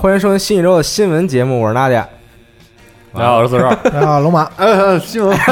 [0.00, 2.02] 欢迎收听新一周的新闻节目，我是娜姐。
[3.12, 3.68] 大家好，我是四少。
[3.68, 5.36] 啊，龙马，呃，新闻，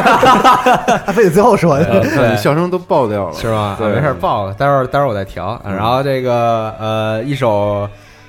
[1.04, 3.58] 他非得最后说，对，笑声都爆掉了，是吗？
[3.58, 5.44] 啊对没事爆，了，待会儿待会儿我再调。
[5.44, 7.86] 啊然后这个呃，一首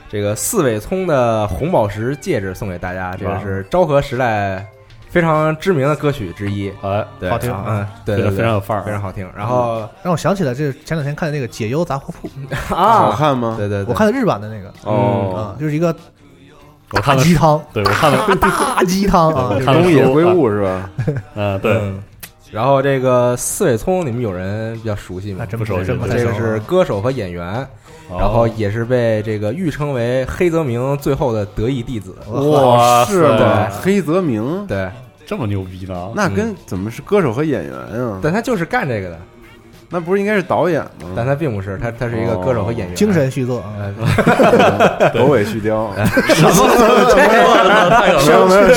[0.10, 4.66] 这个四尾聪的红宝石戒指送给大家，这个是昭和时代
[5.10, 6.72] 非常知名的歌曲之一。
[6.82, 7.54] 哎，对，好听。
[7.68, 8.84] 嗯，对对对，非常有范儿。
[8.84, 9.28] 非常好听。
[9.36, 12.28] 然后让我想起了这前两天看的那个《解忧杂货铺》，
[12.70, 13.56] 好啊，看吗？
[13.58, 14.72] 对对，我看的日版的那个。
[14.84, 15.34] 哦。
[15.36, 16.00] 啊，，就是一个大
[16.92, 20.62] 我看的鸡汤，对我看了， 大鸡汤啊，东野圭吾是。
[20.64, 20.90] 吧？
[21.36, 22.04] 嗯，对，嗯。
[22.52, 25.38] 然后这个四尾聪，你们有人比较熟悉吗？
[25.42, 25.46] 那？
[25.46, 27.68] 真不熟悉这个是歌手和演员，
[28.18, 32.16] 然后也是被这个誉称为黑泽明最后的得意弟子。
[32.28, 33.70] 哇是的？
[33.70, 34.90] 黑泽明，对，
[35.26, 36.12] 这么牛逼呢？
[36.16, 38.20] 那跟怎么是歌手和演员啊？
[38.22, 39.20] 但他就是干这个的，
[39.92, 41.10] 那不是应该是导演吗？
[41.16, 41.26] 但？
[41.26, 43.60] 他并不是，他他是一个歌手和演员，精神续作。
[43.60, 45.10] 啊，呃。
[45.14, 46.06] 狗尾续貂，太
[48.20, 48.70] 是没有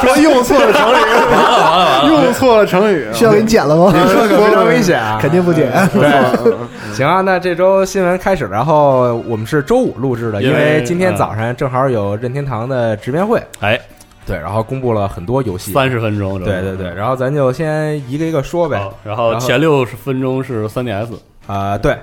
[0.00, 3.92] 说用错了成语，用错了成语，需要给你剪了吗？
[3.94, 5.18] 你说可非常危险啊！
[5.22, 5.70] 肯定不剪。
[5.88, 6.54] 对，
[6.94, 13.78] 行啊，那这周新闻开始了，然后我们是周五录制的，因为今天早上正好有任天堂的直面会，哎，
[14.28, 21.08] 对，然后公布了很多游戏，三十分钟，对对对，然后咱就先一个一个说呗，然后前六十分钟是 3DS，
[21.46, 21.98] 啊，对，啊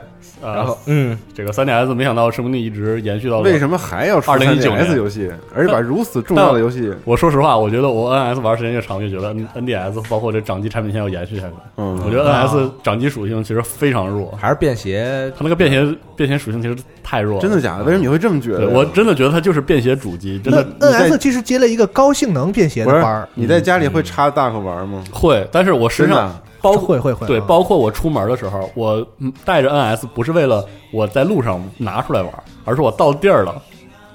[0.53, 11.53] 然后嗯，这个三 DS 没想到生命力一直延续到了为什么还要出2019 3DS 游戏，而且把如此重要的游戏，我说实话，我觉得我 NS 玩时间越长，越觉得 NDS 包括这掌机产品线要延续下去。
[11.77, 17.41] 嗯，我觉得 NS 掌机属性其实非常弱，还是便携，它那个便携便携属性其实太弱了。
[17.41, 17.83] 真的假的？
[17.83, 18.69] 为什么你会这么觉得？
[18.69, 25.03] 我真的觉得它就是便携主机，真的 NS 其实接了一个高性能便携的班儿，你在家里会插 Dock 玩吗？
[25.11, 25.47] 会。
[25.51, 32.31] 但是我实真的际上包括 会会会，对，啊包括我出门的时候，我嗯带着 NS 不是为了我在路上拿出来玩，
[32.65, 33.61] 而是我到地儿了，我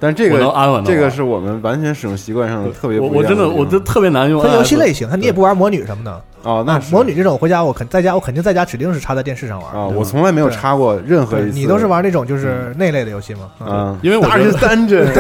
[0.01, 0.91] 但这个能安稳的。
[0.91, 3.45] 这个是我们完全使用习惯上的特别我不一样地方。
[3.45, 4.43] 我真的我就特别难用。
[4.43, 6.21] 分游戏类型，它你也不玩魔女什么的。
[6.43, 6.91] 哦，那啊，是。
[6.95, 11.59] 魔女这种回家我肯在家我肯定在家指定是插在电视上玩啊，我从来没有插过任何一次。
[11.59, 13.51] 你都是玩那种就是那类的游戏吗？
[13.59, 15.07] 啊，啊，因为我是单针，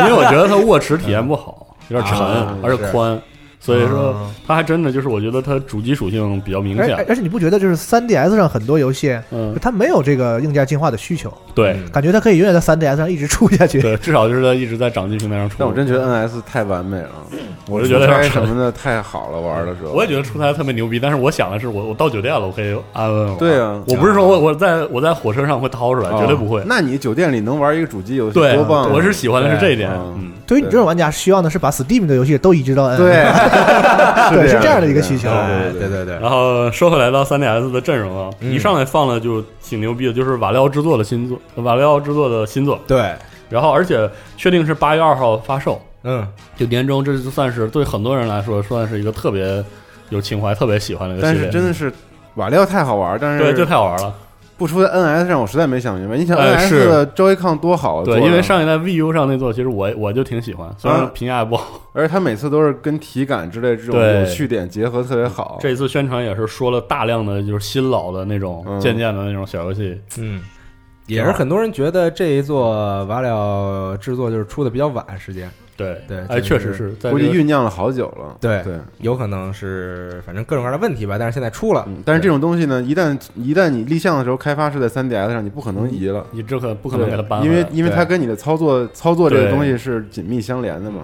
[0.00, 3.16] 因为我觉得它握持体验不好，有点沉啊，而且宽，
[3.60, 4.34] 所以说啊。
[4.46, 6.94] 它还真的就是我觉得它主机属性比较明显。
[6.94, 13.80] 而而而且你不觉得就是 3DS 上很多游戏嗯，它没有这个硬件进化的需求，对嗯感觉它可以永远在 3DS 上一直出下去。
[13.80, 15.56] 对，至少就是在一直在掌机平台上出。
[15.58, 17.10] 但我真觉得 NS 太完美了，
[17.68, 19.92] 我就觉得什么的太好了，玩的时候。
[19.92, 23.36] 我也觉得出差特别牛逼，但是我想的是我我到酒店了，我可以安稳玩。
[23.38, 26.64] 对啊我不是说我我在我在火车上会掏出来，绝对不会哦。
[26.66, 28.90] 那你酒店里能玩一个主机游戏，对，多棒啊！
[28.92, 29.90] 我是喜欢的是这一点。
[29.90, 32.96] 嗯嗯，对于你这种玩家，需要的是把 Steam 的游戏都移植到 N。
[32.96, 33.12] 对，
[34.30, 35.28] 对， 是这样的一个需求。
[35.30, 43.14] 哎对对对对，然后说回来到 3DS 的阵容啊，嗯一上来放了就挺牛逼的，就是瓦廖制作的新作，瓦廖制作的新作，对，
[43.48, 49.64] 然后而且确定是八月二号发售，嗯，就年终，这就算是对很多人来说算是一个特别
[50.10, 51.34] 有情怀、特别喜欢的一个但。
[51.34, 51.92] 是真的是
[52.36, 54.14] 瓦料太好玩，但是对，就太好玩了。
[54.56, 56.18] 不出在 NS 上，我实在没想明白。
[56.18, 61.80] 你想哎 NS 是的 Joy-Con 多好，对，因为上一代 VU 上那座，其实我我就挺喜欢，虽然啊评价也不好。
[61.94, 65.56] 而且它每次都是跟体感之类这种对有趣点结合特别好。
[65.62, 69.98] 这一次宣传也是说了大量的就是新老的那种嗯渐渐的那种小游戏。
[70.18, 70.42] 嗯，
[71.14, 75.50] 也是很多人觉得这一座瓦了制作就是出的比较晚，时间。
[75.76, 78.36] 对对哎，这确实是估计酝酿了好久了。
[78.38, 86.26] 对对，有可能是反正各种各样的问题吧，但是现在出了，嗯，但是这种东西呢，一旦一旦你立项的时候开发是在 3DS 上，你不可能移了。
[86.32, 91.02] 你这可不可能给它搬，因为因为它跟你的操作操作这个东西是紧密相连的嘛。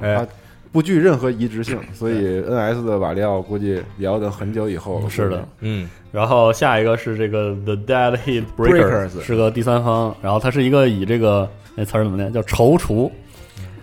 [0.73, 5.09] 不具任何移植性， 所以 NS 的瓦利奥估计也要等很久以后了。
[5.11, 12.33] 是的，嗯，然后下一个是这个 The Dead Heat Breakers 是个第三方，然后它是一个以这个那词儿怎么念？
[12.33, 13.11] 叫踌躇，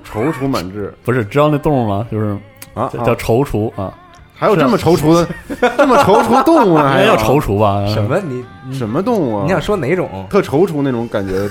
[0.05, 0.93] 踌躇满志。
[1.03, 2.07] 不是知道那动物吗？
[2.11, 2.37] 就是
[2.73, 3.97] 啊，叫叫踌躇啊，
[4.35, 5.27] 还有这么踌躇的，
[5.77, 6.87] 这么踌躇动物呢？
[6.91, 7.85] 还有应该叫踌躇吧？
[7.93, 8.19] 什么？
[8.19, 9.43] 你你什么动物啊？
[9.43, 10.09] 你想说哪种？
[10.29, 11.49] 特踌躇那种感觉 的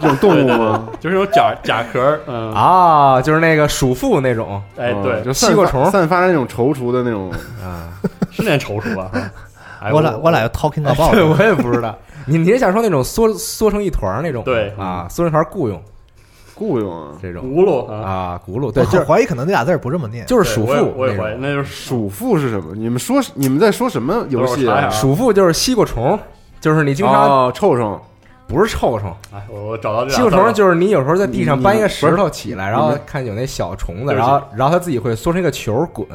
[0.00, 0.84] 这种动物吗？
[1.00, 7.30] 就是那种甲甲壳，嗯，啊，就是那个鼠妇那种哎，嗯对，就西瓜虫散发那种踌躇的那种。
[7.62, 7.88] 啊。
[8.30, 9.10] 是念踌躇吧？
[9.82, 11.96] 哎我俩我俩要 talking 对，about，我也不知道。
[12.26, 14.44] 你你是想说那种缩缩成一团儿那种？
[14.44, 15.82] 对啊，缩成一团儿雇佣
[16.60, 17.42] 雇佣啊，这种。
[17.42, 22.74] 轱辘啊，啊，轱辘对，我就是怀疑可能那俩字儿不这么念，就是鼠妇我也怀疑，那就是鼠妇是什么？
[22.74, 26.18] 你们说你们在说什么游戏鼠妇就是西瓜虫，
[26.60, 27.14] 就是你经常
[27.46, 27.98] 哦，臭虫，
[28.46, 36.06] 不是臭虫，哎，我我找到这西瓜虫就是你有时候在地上搬一个石头起来，然后看有那小虫子，然后然后它自己会缩成一个球滚，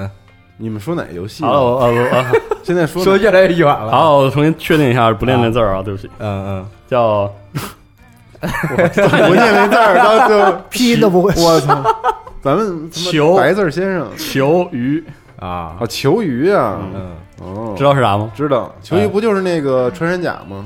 [0.57, 1.50] 你们说哪游戏呢？
[1.50, 2.25] 好了，我呃我呃
[2.63, 3.92] 现在说 说的越来越远了。
[3.92, 6.65] 好，我重新确定一下，不念那字儿啊，对不起，嗯嗯。
[6.88, 7.30] 叫
[9.27, 11.33] 不念那字儿，到最后拼音都不会。
[11.38, 11.83] 我操！
[12.42, 15.03] 咱们他妈球白字儿先生求鱼，
[15.42, 18.31] 嗯啊啊，求鱼啊，嗯，哦，知道是啥吗？
[18.36, 20.63] 知道，求鱼不就是那个穿山甲吗？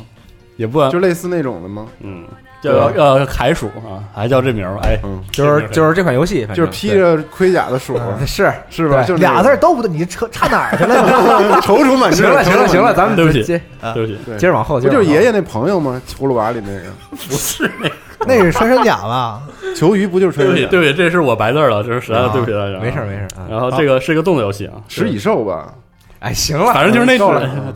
[0.57, 1.85] 也不啊就类似那种的吗？
[2.01, 2.25] 嗯，
[2.61, 9.03] 叫呃海鼠啊，还叫这名儿，哎，嗯，就是就是这款游戏，反正就是披着盔甲的鼠，是是吧？
[9.03, 11.61] 就是俩字儿都不对，你扯差哪儿去 了？
[11.61, 12.17] 踌躇满志。
[12.17, 13.61] 行了行了行了，咱们对不起接
[13.93, 16.01] 对不起，接着往后，就是爷爷那朋友吗？
[16.19, 17.95] 葫芦娃里那个 不是那个，
[18.27, 19.41] 那是穿山甲吧？
[19.75, 20.67] 球鱼，不就是穿山甲？
[20.67, 23.27] 对不起，这是我白字儿了，这是实在的对不起大家，没事儿没事。
[23.49, 25.73] 然后这个是一个动作游戏啊，食蚁兽吧？
[26.19, 27.17] 哎，行了，反正就是那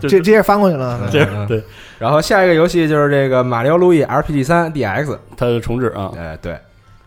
[0.01, 0.99] 这这页翻过去了。
[1.09, 1.63] 这嗯对，
[1.99, 6.57] 然后下一个游戏就是这个马里奥路易 RPG 三 DX，它的重置啊，哎，对，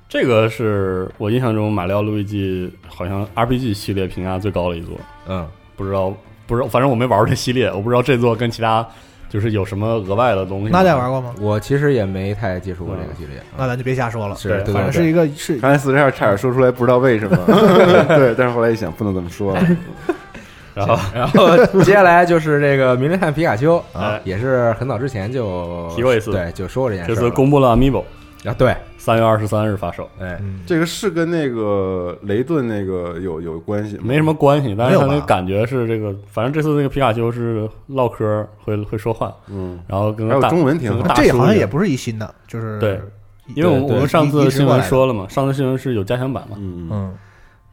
[0.09, 4.97] 这个是我印象中马里奥路易记好像 RPG 系列评价最高的一座，
[5.29, 5.47] 嗯，
[5.77, 6.15] 不知道
[6.47, 8.87] 不知道，反正我没玩过这系列，我不知道这座跟其他
[9.29, 10.69] 就是有什么额外的东西。
[10.71, 11.35] 那家玩过吗？
[11.41, 14.37] 我其实也没太接触过这个系列，那咱就别瞎说了。
[14.37, 17.37] 是对对对对反正是一个是刚才四十二差点说出来，不知道为什么。
[18.17, 19.67] 对，但是后来一想，不能这么说了。
[20.85, 26.31] 然后然后 接下来就是这个名侦探皮卡丘啊哎，也是很早之前就提过一次。
[26.31, 27.21] 对，就说过这件事这。
[27.21, 28.05] 次公布了 Amiibo，
[28.45, 33.99] 啊，对，三月二十三日发售，哎，嗯，这个是跟那个雷顿那个有有关系？
[34.03, 35.25] 没什么关系，但是它没有吧？
[35.27, 41.15] 那感觉是这个，反正这次那个皮卡丘是唠嗑会会说话，嗯，然后跟还有中文挺好。
[41.15, 43.01] 这好像也不是一新的，就是对，
[43.55, 47.15] 因为我们我们上次新闻说了嘛，上次新闻是有加强版嘛，嗯嗯，嗯，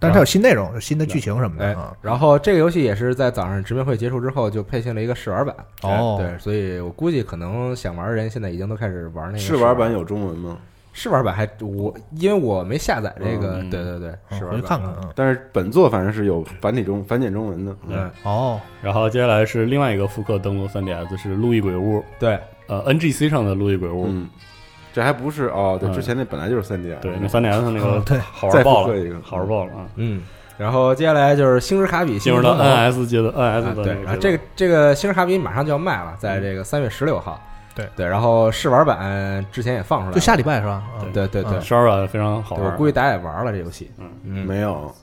[0.04, 5.56] 但是它有新内容，有新的剧情什么的然后这个游戏也是在早上直面会结束之后就配信了一个试玩版。
[5.84, 10.58] 哦对，所以我估计可能想玩的人现在已经都开始玩那个试玩版有中文吗？
[10.96, 14.90] 试玩版还我因为我没下载这个，嗯对对对，嗯试玩版回去看看。
[14.92, 15.10] 啊。
[15.16, 17.76] 但是本作反正是有繁体中繁简中文的。
[17.88, 24.30] 嗯，哦，然后接下来是另外一个复刻登陆 3DS 是《路易鬼屋》，对，呃，NGC 上的《路易鬼屋》，嗯，
[24.94, 29.86] 这还不是哦，对，嗯之前那本来就是三 D，对，那三 DS 那个嗯对好玩爆了一个，好玩爆了啊！
[29.96, 30.22] 嗯，
[30.58, 37.42] 然后接下来就是星之卡比进入到星之卡比 NS 阶段，NS 啊对，然后这个这个星之卡比马上就要卖了，在这个三月十六号。
[37.76, 40.84] 对对，然后试玩版之前也放出来了，就下礼拜是吧？
[40.96, 43.90] 啊对对对，嗯十二版非常好玩，我估计大家也玩了这游戏。
[43.98, 44.94] 嗯嗯，没有，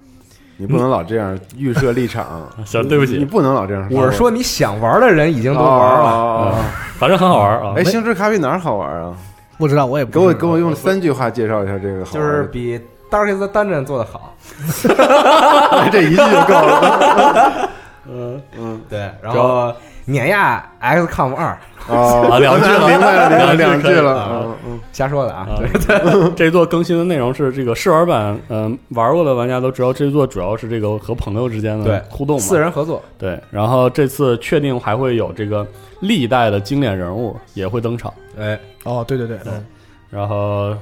[0.57, 2.49] 你不能老这样预设立场。
[2.65, 3.99] 行，对不起，你不能老这样说。
[4.01, 5.69] 我是说你想玩的人已经都玩
[6.01, 6.55] 了，
[6.97, 7.83] 反正很好玩啊哎，。
[7.83, 9.17] 星之卡比哪儿好玩啊？
[9.61, 14.35] 不知道，我也不给我知道给我用三句话介绍一下这个好就玩的，是比 Darkest Dungeon 做的好。
[15.93, 17.69] 这一句就够了。
[18.13, 19.73] 嗯，嗯对，然后
[20.07, 21.57] 碾压 XCOM 二，
[21.89, 24.17] 啊两句了明白了，明白，两两句了。
[24.17, 25.47] 啊嗯嗯，瞎说的啊。
[26.35, 32.43] 这座更新的内容是这个试玩版，嗯，玩过的玩家都知道，这座主要是这个和朋友之间的对互动嘛。
[32.43, 33.01] 四人合作。
[33.17, 35.65] 对，然后这次确定还会有这个
[36.01, 39.65] 历代的经典人物也会登场，哎，哦，对对对，嗯。
[40.11, 40.75] 然后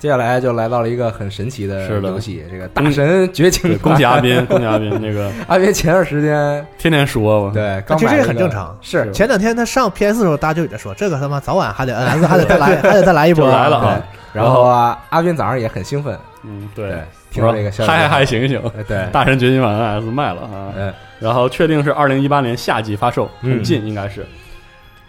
[0.00, 2.08] 接下来就来到了一个很神奇的是的。
[2.08, 8.76] 游戏，这个大神绝情，恭喜阿斌，恭喜阿斌，那个 阿斌前段时间天天说嘛，对，刚其实这很正常。
[8.82, 9.08] 是。
[9.12, 13.44] 前两天他上 PS 的时候，大家就在说这个他妈早晚还得 NS 还得再来， 还得再来一波。
[13.44, 16.88] 就来了然后啊，阿斌早上也很兴奋，嗯，对。
[16.88, 23.52] 对，，听到这个消息，嗨嗨嗨，醒醒，哎对，大神掘金版 NS 卖了啊，嗯，然后确定是二零一八年夏季发售，嗯。
[23.52, 24.26] 很近应该是。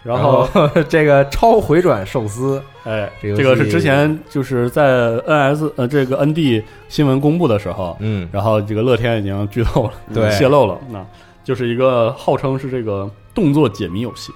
[0.06, 0.48] 然然后，
[0.88, 4.84] 这个超回转寿司，哎，这个是之前就是在
[5.26, 11.04] NS 呃这个 ND 新闻公布的时候，嗯，然后这个乐天已经剧透了，对 泄露了，那
[11.42, 14.32] 就是一个号称是这个动作解谜游戏，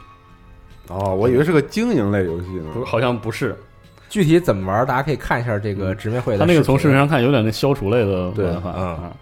[0.89, 2.65] 哦，我以为是个经营类游戏呢。
[2.75, 3.57] 不好像不是，
[4.09, 6.47] 具体怎么玩，大家可以看一下这个直面会的视频。
[6.47, 9.13] 它那个从视频上看有点那消除类的对玩法，嗯啊，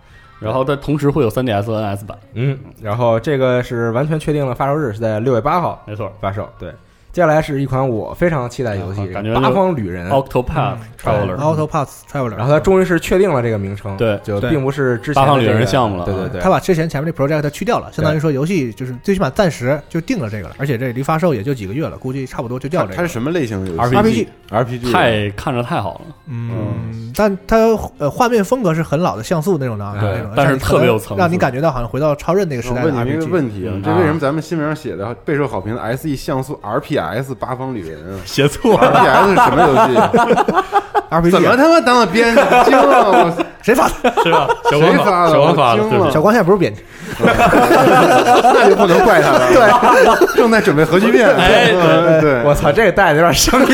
[0.41, 6.49] 然后它同时会有 3DS 和 NS 版，嗯，然后这个是完全确定了发售日是在六月八号没错发售。
[6.59, 6.73] 对，
[7.19, 10.09] 接下来是一款我非常期待的游戏，啊感觉八方旅人》。
[10.09, 14.41] ，Octopath 嗯 Traveler，Autopath Traveler，然后它终于是确定了这个名称，对对。
[14.41, 22.95] 就并不是之前八方旅人项目了对对对，他把之前前面那 project 去掉了，相当于说游戏就是最起码暂时就定了这个了，而且这离发售也就几个月了，估计差不多就掉这个。
[22.95, 27.57] 它它是什么类型的游戏？RPG RPG 太看着太好了，嗯，但它
[27.99, 31.21] 呃画面风格是很老的像素那种的啊，对那种，但是特别有层次。
[31.21, 33.31] 让你感觉到好像回到超任那个时代问你一个 RPG。
[33.31, 36.57] 问题啊嗯，这为什么咱们新闻上写的备受好评的 SE 像素
[37.15, 41.31] RPS 八方旅人啊写错了，？RPS 是什么游戏？
[41.31, 42.41] 怎么他妈当了编辑？
[42.71, 43.35] 惊了！
[43.59, 44.23] 我谁发的？
[44.23, 44.49] 是吧？
[44.71, 46.81] 小谁光发的小光发的，小光现在不是编辑，
[47.21, 49.41] 那就不能怪他了。
[49.53, 49.69] 对，
[50.37, 51.29] 正在准备核聚变。
[51.37, 53.67] 哎嗯对，我操，这个带的有点生硬。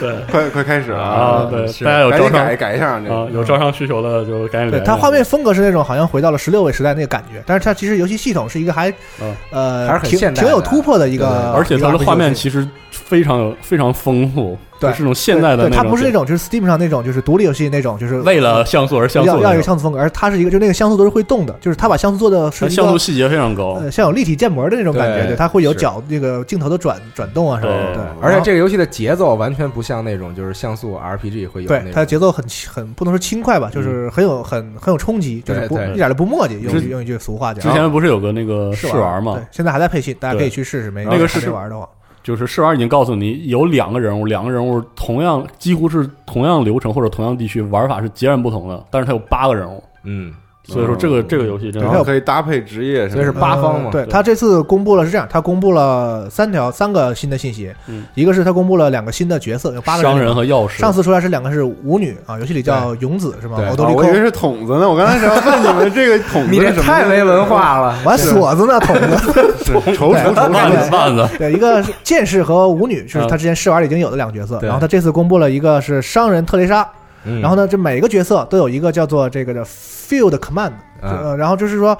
[0.00, 12.34] 对 快快开始了啊，对，大家有赶紧招商改改一下这啊，有招商需求的就赶紧对它画面风格是那种好像回到了十六位时代那个感觉，但是它其实游戏系统是一个还嗯呃还是很挺现代挺有突破的一个，而且它的画面。
[12.34, 37.62] 其实非常有非常丰富，对就是那种现代的对，那种，它不是那种就是 Steam 上那种就是独立游戏那种，就是为了像素而像素要要一个像素风格，而它是一个就那个像素都是会动的，就是它把像素做的它像素细节非常高，呃像有立体建模的那种感觉，对对，它会有角那个镜头的转转动啊什么的，对对，而且这个游戏的节奏完全不像那种就是像素 RPG 会有那种对它的节奏很很不能说轻快吧，就是很有很很有冲击，就是不一点都不磨叽，用之用一句俗话讲。
[37.62, 41.88] 之前不是有个那个试玩嘛对，，现在还在配信，大家可以去试试，没那个是还没玩的话，
[42.22, 50.32] 就是试玩已经告诉你有两个人物，两个人物同样几乎是同样流程或者同样地区，玩法是截然不同的，但是它有八个人物，嗯，
[50.72, 54.10] 所以说这个这个游戏真然的后可以搭配职业什么的，所以是八方嘛呃对对。
[54.10, 57.72] 他这次公布了是这样，他公布了三条三个新的信息。
[57.86, 63.56] 嗯，一个是他公布了两个新的角色，有八个商人和药师，上次出来是两个是舞女啊，游戏里叫勇子是吗？
[63.56, 63.68] 对。
[63.68, 64.88] 欧多利寇啊我以为是筒子呢。
[64.88, 67.98] 我刚才想问你们这个筒子你这太没文化了。
[68.04, 69.50] 完锁子呢，筒子。
[69.64, 76.86] 是绸绸绸腕子，对，一个是剑士和舞女，就是他之前试玩里已经有的两个角色，然后他这次公布了一个是商人特蕾莎，
[77.24, 77.40] 嗯。
[77.40, 81.20] 然后呢，这每个角色都有一个叫做这个的 field command，啊。
[81.22, 81.96] 呃，然后就是说。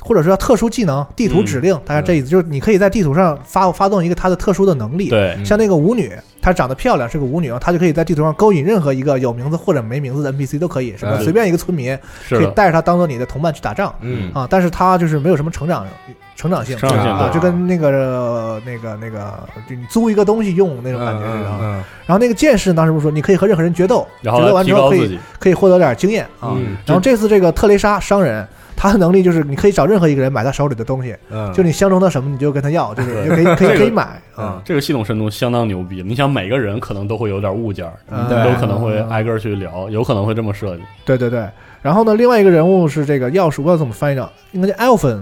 [0.00, 11.12] 或者说特殊技能、地图指令，大家这意思就是你可以在地图上发发动一个它的特殊的能力。，对，像那个舞女，她长得漂亮，是个舞女，啊她就可以在地图上勾引任何一个有名字或者没名字的 NPC 都可以，是吧？
[11.18, 11.24] 嗯。
[11.24, 11.96] 随便一个村民
[12.28, 13.94] 是，可以带着她当做你的同伴去打仗。
[14.02, 14.30] 嗯。
[14.34, 15.86] 啊，但是她就是没有什么成长
[16.36, 19.32] 成长性，成长性啊，对就跟那个呃那个那个，
[19.68, 21.50] 就你租一个东西用那种感觉似的
[22.06, 26.52] 然后那个剑士当时不是说，你可以和任何人决斗，然后决斗完之后可以可以获得点经验啊。
[26.56, 34.62] 嗯然后这次这个特蕾莎商人，他的能力就是你可以找任何一个人买他手里的东西，嗯，就你相中他什么你就跟他要，就是 可以可以可以买嗯啊。
[34.64, 36.02] 这个系统深度相当牛逼。
[36.02, 40.82] 你想，每个人可能都会有点物件都可能会挨个去聊，有可能会这么设计。
[41.04, 41.48] 对对对。
[41.80, 45.20] 然后呢，另外一个人物是这个钥匙，我不知道怎么翻译的，应该叫 Elfen，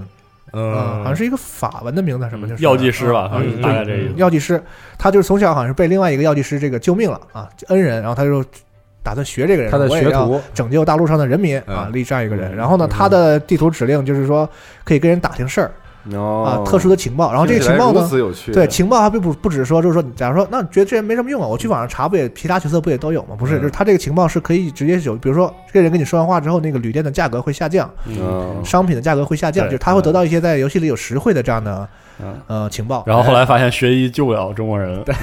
[0.52, 3.30] 嗯，好像是一个法文的名字，什么就是药剂师吧，
[3.62, 4.14] 大概这意思。
[4.16, 4.62] 药剂师，
[4.99, 8.44] 他就是从小好像是被另外一个药剂师这个救命了啊，恩人，然后他就
[9.02, 12.52] 打算学这个人，他的学徒拯救大陆上的人民啊，嗯立这样一个人。
[12.52, 14.49] 嗯然后呢，他的地图指令就是说
[14.85, 15.71] 可以跟人打听事儿
[16.11, 17.30] 啊哦，，特殊的情报。
[17.30, 18.09] 然后这个情报呢，
[18.52, 23.37] 对情报还并不不只是说，就是说，假如说，那你觉得这人没什么用啊，我去网上查不也其他角色不也都有吗？
[23.38, 27.88] 不是，嗯就是他这个情报是可以直接有，比如说这个人跟你说完话之后，那个旅店的价格会下降，
[28.64, 31.88] 商品的价格会下降，就是他会得到一些在游戏里有实惠的这样的嗯
[32.47, 33.02] 呃情报。
[33.07, 35.14] 然后后来发现学医救不了中国人，对，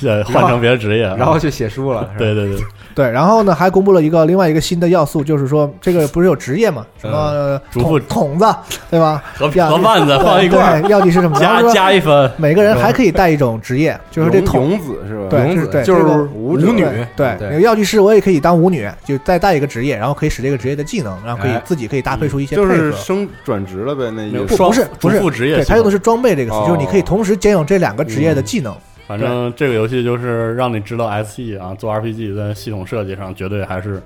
[0.00, 2.60] 对 换成别的职业，然后去写书了，对对对，
[2.94, 8.56] 对，然后呢，还公布了一个另外一个新的要素，就是说这个不是有职业嘛，什么主妇筒筒子，
[8.90, 9.22] 对吧？
[9.34, 11.38] 和药和腕子放一块儿，对，药剂师什么？
[11.38, 15.26] 加加一分，每个人还可以带一种职业，就是这勇筒勇子是吧？
[15.30, 21.62] 对勇子对就是这个舞女，对对，对那个药剂师我也可以当舞女，就再带一个职业，然后可以使这个职业的技能，然后可以哎。
[21.64, 22.74] 自己可以搭配出一些配就合。
[22.74, 24.32] 是升转职了呗，那意思。
[24.32, 26.64] 没有双不是不是主副职业对，他用的是装备这个词，哦。
[26.66, 28.74] 就是你可以同时兼有这两个职业的技能。
[29.06, 34.00] 反正这个游戏就是让你知道 SE 啊，做 RPG 在系统设计上绝对还是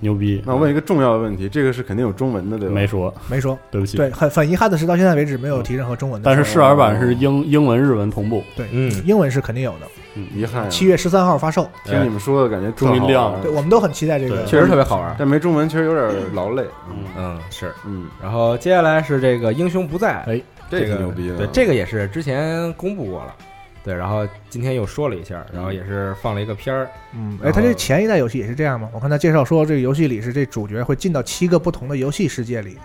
[0.00, 0.42] 牛逼。
[0.46, 2.74] 那我问一个重要的问题，这个是肯定有中文的对吧？
[2.74, 3.96] 没说，没说， 对不起。
[3.96, 6.26] 对，很很遗憾的是，到现在为止没有提任何中文的。
[6.26, 10.68] 但是试玩版是英英文、日文同步，对，嗯英文是肯定有的，嗯遗憾啊。
[10.68, 11.68] 七月十三号发售。
[11.84, 14.44] 听你们说的感觉终于亮了对，我们都很期待这个。
[14.44, 15.14] 确实特别好玩。
[15.18, 16.64] 但没中文确实有点劳累。
[16.90, 17.72] 嗯，嗯，是。
[17.86, 20.40] 嗯，然后接下来是这个英雄不在，哎，
[20.70, 21.38] 这这个牛逼了。
[21.38, 23.34] 对，这个也是之前公布过了，
[23.84, 28.88] 对，然后今天又说了一下，然后也是放了一个片儿，嗯，哎，然后它这前一代游戏也是这样吗？
[28.92, 32.76] 我看他介绍说，这个游戏里是这主角会进到七个不同的游戏世界里。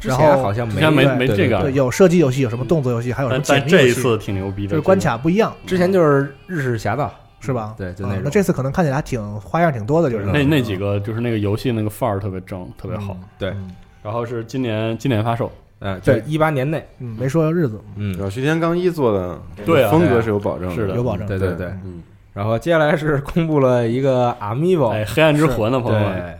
[0.00, 7.74] 之前然后好像没没没这个对，有射击游戏，有什么动作游戏，还有什么但这一次挺牛逼的，就是关卡不一样，之前就是日式侠盗，是吧？
[7.76, 13.16] 对，就那那这次可能看起来挺花样挺多的，就是那那几个就是那个游戏那个范儿特别正，特别好。
[13.38, 21.26] 对嗯然后是今年今年发售，嗯，对一八年内，嗯，没说日子，嗯然，后徐天刚一做的对啊风格是有保证是的有保证。
[21.26, 21.68] 对对对。
[21.84, 22.02] 嗯，
[22.34, 26.34] 然后接下来是公布了一个 Amiibo，哎，黑暗之魂的朋友们，对，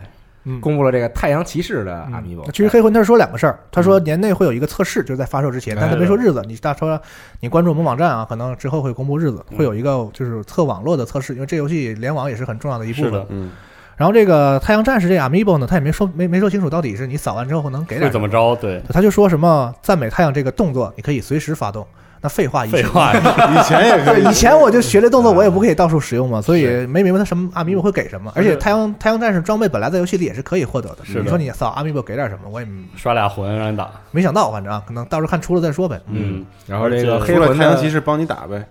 [0.45, 2.51] 嗯，公布了这个太阳骑士的嗯 Amiibo。
[2.51, 6.43] 其实黑魂他是说两个事儿，他说年内会有一个测试，就是在发售之前，哎但他没说日子。
[6.47, 6.99] 你大说
[7.39, 13.25] 你关注我们网站啊，可能之后会公布日子，嗯会有一个就是测网络的测试，因为这游戏联网也是很重要的一部分。
[13.29, 13.51] 嗯，
[13.99, 18.55] 然后这个太阳战士这个 Amiibo 呢，他也没说没没说清楚到底是你扫完之后能给点会怎么着？
[18.55, 21.85] 对，他就说什么赞美太阳这个动作，你可以随时发动。
[22.21, 23.13] 那废话，以前废话，
[23.59, 28.31] 以前也可以，以前我就学这动作，我也不可以到处使用嘛，所以没明白他什么 Amiibo 会给什么。
[28.35, 35.99] 而且太阳太阳战士装备本来在游戏里也是可以获得的，是你说你扫 Amiibo 给点什么，我也刷俩魂让你打，没想到，反正啊，可能到时候看出了再说呗。
[36.07, 38.65] 嗯，然后这个黑了太阳骑士帮你打呗，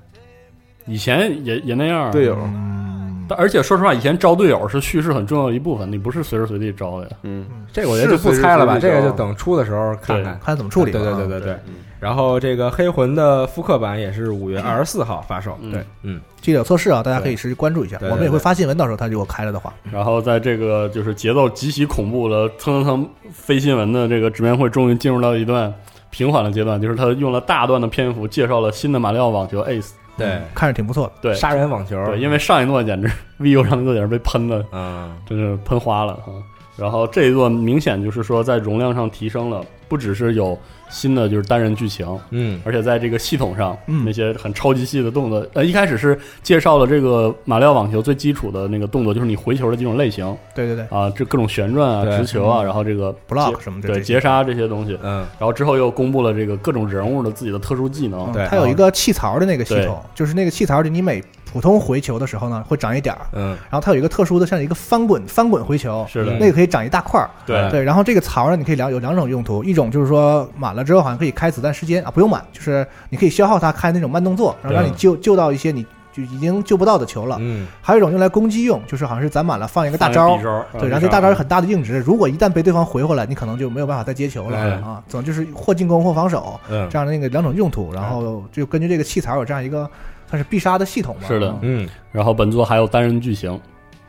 [0.87, 2.88] 以前也也那样，队友，嗯，
[3.29, 7.17] 但而且说实话，以前招队友是叙事很重要的一部分，你不是随时随地招的呀。
[7.23, 10.41] 嗯，这个我觉得就不猜了吧，这个就等出的时候看看。
[10.43, 10.93] 看怎么处理。
[10.93, 11.53] 对对对啊对对。
[11.67, 15.59] 嗯然后这个黑魂的复刻版也是五月二十四号发售。
[15.61, 17.99] 嗯对嗯，记得有测试啊，大家可以持续关注一下。
[18.03, 19.75] 我们也会发新闻，到时候他如果开了的话。
[19.91, 25.75] 然后在这个就是节奏极其恐怖的蹭蹭蹭飞新闻的这个直面会，终于进入到一段
[26.11, 29.91] 平缓的阶段，就是他用了大段的篇幅介绍了新的马里奥网球 Ace。
[30.19, 31.13] 对，看着挺不错的。
[31.23, 32.05] 对杀人网球。
[32.07, 36.29] 对，因为上一座简直 VU 上一座简直被喷的，嗯，真是喷花了啊。
[36.77, 40.57] 然后这一座明显就是说在容量上提升了，不只是有
[40.89, 42.61] 新的就是单人剧情，嗯。
[42.65, 44.05] 而且在这个系统上，嗯。
[44.05, 50.37] 那些很超级细的动作，呃，一开始是介绍了这个马里奥网球最基础的那个动作，就是你回球的几种类型。
[50.55, 50.85] 对对对。
[50.97, 53.89] 啊，这各种旋转啊、直球啊，然后这个，block 什么的。
[53.89, 58.21] 对截杀这些东西，嗯，然后之后又公布了这个各种人物的自己的特殊技能。
[58.29, 58.47] 嗯，对。
[58.47, 67.31] 它有一个气槽的那个系统，就是那个气槽，就你每普通回球的时候呢，会长一点儿，嗯，然后它有一个特殊的，像一个翻滚翻滚回球，是的，嗯那个可以长一大块儿。
[67.47, 77.37] 对对，然后这个槽呢，你可以两有两种用途，一种就是说满了之后好像可以开子弹时间啊，不用满，就是你可以消耗它开那种慢动作，然后让你救救到一些你就已经救不到的球了。
[77.41, 85.03] 嗯，还有一种用来攻击用，就是好像是攒满了放一个大招放一，招，对，然后这大招有很大的硬值，如果一旦被对方回回来，你可能就没有办法再接球了哎啊。
[85.09, 89.89] 总之就是或进攻或防守嗯这样的那个两种用途，然后就根据这个器材有这样一个
[90.29, 91.23] 算是必杀的系统吧。
[91.27, 93.59] 是的啊嗯，然后本作还有单人剧情，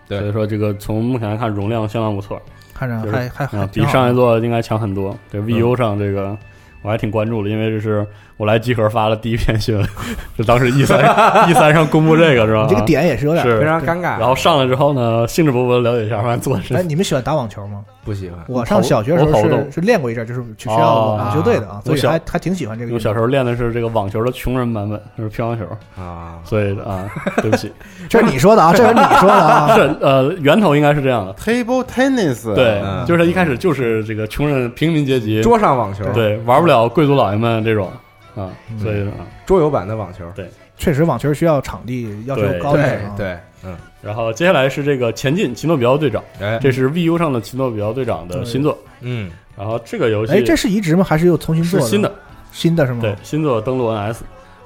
[0.08, 2.42] 对所以说这个从目前来看容量相当不错
[2.74, 5.16] 看着就是还还还啊，比上一座应该强很多。
[5.32, 6.38] 对 VU 上这个
[6.82, 9.86] 我还挺关注的，因为这是我来集合发了第一篇新闻，
[10.38, 10.98] 就当时 E 三
[11.50, 12.64] E 三上公布这个是吧？
[12.64, 14.18] 你这个点也是有点非常尴尬。
[14.18, 17.84] 然后上来之后呢，兴致勃勃的了解一下，发现做的是哎，你们喜欢打网球吗？
[18.10, 21.16] 不喜欢，我上小学的时候是是练过一阵，就是去学校哦。
[21.20, 23.14] 网球队的啊，所以还还挺喜欢这个我小。
[23.14, 25.64] 时候练的是这个网球的穷人版本，就是乒乓球，
[26.02, 27.08] 啊，所以啊，
[27.44, 27.72] 对不起，
[28.10, 29.76] 这是你说的啊，这是你说的啊。
[29.78, 37.92] 是呃源头应该是这样的，table tennis，对嗯，就是他一开始就是这个穷人平民阶级，桌上网球，对玩不了贵族老爷们这种
[38.36, 38.80] 啊，嗯。
[38.80, 40.50] 所以啊，桌游版的网球，对。
[40.82, 43.14] 确实，网球需要场地要求高一点啊。
[43.18, 51.04] 对，嗯，然后接下来是这个前进奇诺比奥队长，哎，这是 VU 上的奇诺比奥队长的新作，嗯，然后这个游戏哎，这是移植吗？
[51.04, 51.86] 还是又重新做的？
[51.86, 52.16] 是新的，
[52.52, 53.02] 新的是吗？
[53.02, 54.18] 对，新作登陆 NS，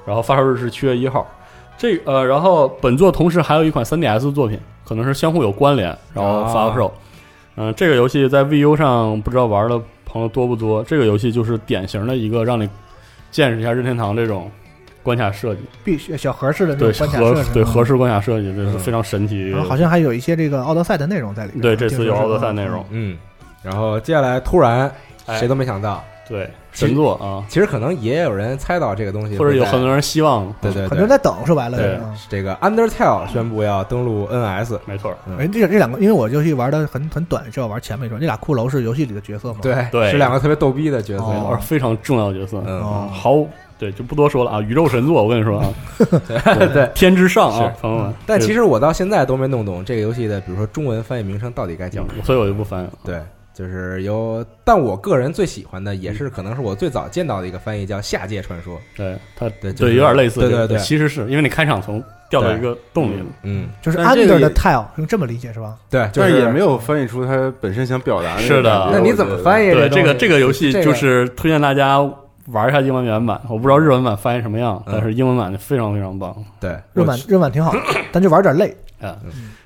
[0.06, 1.26] 然后发售日是七月一号。
[1.76, 6.92] 这呃，然后本作同时还有一款 3DS 作品，可能是相互有关联，然后发售。
[7.56, 10.82] 嗯、这个游戏在 VU 上不知道玩的朋友多不多。
[10.84, 12.68] 这个游戏就是典型的一个让你
[13.30, 14.50] 见识一下任天堂这种
[15.04, 17.84] 关卡设计，必须小盒式的那对种关卡合设置，嗯对合。
[17.84, 19.54] 适关卡设计，这是非常神奇。
[19.68, 21.60] 好像还有一些这个奥德赛的内容在里面。
[21.60, 23.16] 对这次有奥德赛嗯内容，嗯，
[23.62, 24.90] 然后接下来突然
[25.26, 25.38] 哎。
[25.38, 30.88] 谁都没想到，对神作啊，其实可能也有人猜到这个东西，或者有很多人希望，嗯对对对。
[30.88, 31.78] 很多人，在等，说白了。
[32.28, 38.18] 这个 Undertale 宣布要登陆 NS，没错，哎，这这两个，因为我游戏玩的很很短，就要玩前面一段。
[38.20, 40.10] 这俩骷髅是游戏里的角色吗？，对对。
[40.10, 42.62] 是两个特别逗逼的角色，非常重要的角色。
[42.66, 43.08] 嗯，哦。
[43.12, 43.36] 好，
[43.78, 45.66] 对，就不多说了啊，宇宙神作，我跟你说啊，
[46.58, 46.90] 对对。
[46.94, 48.14] 天之上啊，朋友们。
[48.26, 52.14] 但其实我到现在都没弄懂这个游戏的，比如说中文翻译名称到底该叫什么。
[52.18, 52.92] 嗯所以我就不翻译了。
[53.04, 53.20] 对，
[53.52, 58.76] 就是有，但我个人最喜欢的，也是可能是我最早见到的一个翻译，叫《下界传说》。
[58.96, 65.76] 对，它对就是对有点类似，对对对其实是因为你开场从掉到一个洞里了，嗯，就是 under 个也的 tile，用这么理解是吧？
[65.90, 72.00] 对，就但是也没有翻译出它本身想表达的是的那你怎么翻译对，这个这个游戏就是推荐大家
[72.48, 74.92] 玩一下英文原版，我不知道日文版翻译什么样，嗯。
[74.92, 76.34] 但是英文版就非常非常棒。
[76.60, 77.74] 对，日版日版挺好，
[78.12, 78.76] 但就玩点累。
[79.00, 79.18] 啊，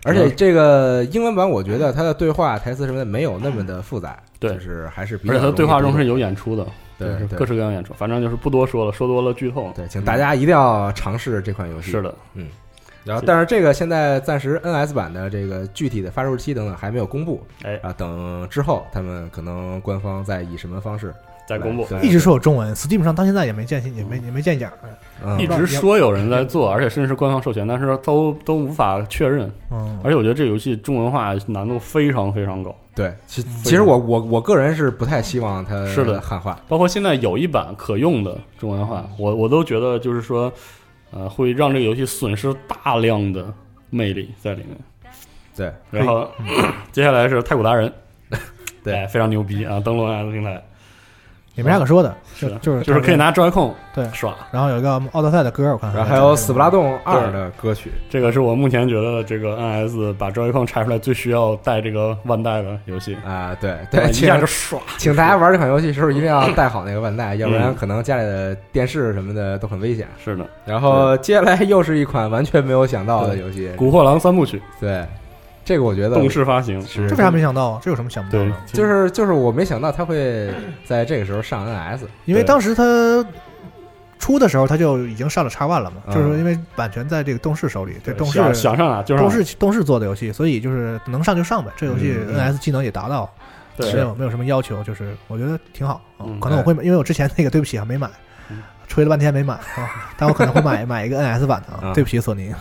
[0.05, 4.53] 而且这个英文版，我觉得它的对话、台词什么的没有那么的复杂，对。
[4.55, 6.67] 就是还是比较而且它对话中是有有演出的，
[6.99, 7.38] 对对。
[7.38, 9.71] 各式各样演出，反正就是不多说了，说多了剧透。
[9.77, 11.91] 对，请大家一定要尝试这款游戏。
[11.93, 12.49] 是的，嗯。
[13.05, 21.14] 然后，但是这个现在暂时 NS 版的这个具体的发售日期等等还没有公布，哎，啊，等之后他们可能官方再以什么方式
[21.49, 21.87] 再公布。
[22.03, 24.73] 一直说有中文，Steam 上到现在也没见也没也没见影儿。
[25.25, 25.41] 嗯。
[25.41, 29.51] 一直说有人在做，而且甚至是官方授权，但是都都无法确认。
[29.71, 36.21] 嗯，而且我觉得这个游戏中文化难度非常非常高，对，其其实我我我个人是不太希望它是的。
[36.21, 40.53] 汉化，包括现在有一版可用的中文化，我我都觉得就是说，
[41.11, 43.51] 呃，会让这个游戏损失大量的
[43.89, 44.77] 魅力在里面。
[45.57, 46.29] 对，然后
[46.93, 47.93] 接下来是太古达人，
[48.85, 48.95] 对。
[48.95, 49.81] 哎非常牛逼啊！
[49.81, 50.63] 登陆 NS 平台
[51.59, 53.16] 也没啥可说的，是的，就是就是可以。
[53.16, 54.33] 拿 Joy-Con 对耍。
[54.53, 63.16] 然后有一个奥德赛的歌，我看，然后还有《死不拉动二》的歌曲，这个是我目前觉得这个 NS 把 Joy-Con 拆出来最需要带这个腕带的游戏。
[63.27, 70.07] 啊，对对，一请下就刷，请大家玩这款游戏时候一定要带好那个腕带，要不然嗯可能家里的电视什么的都很危险。
[70.25, 75.05] 是的，然后接下来又是一款完全没有想到的游戏《，古惑狼》三部曲对，
[75.68, 77.81] 这个我觉得动视发行，是这为啥没想到啊？
[77.85, 80.48] 这有什么想不到对的？，就是就是我没想到他会
[80.83, 82.83] 在这个时候上 NS， 因为当时他
[84.18, 91.70] 出的时候他就已经上了 X One 了嘛，嗯就是因为版权在这个动视手里，对动视想想上哪就上动哪，视动视做的游戏，所以就是能上就上呗。
[91.76, 93.31] 这游戏嗯 NS 技能也达到，
[93.76, 96.00] 对没有没有什么要求，就是我觉得挺好。
[96.16, 98.12] 啊嗯可能我会买，因为我之前那个对不起啊没买嗯，
[98.88, 101.94] 吹了半天没买啊，但我可能会买 买一个 NS 版的啊啊。
[101.94, 102.53] 对不起索尼，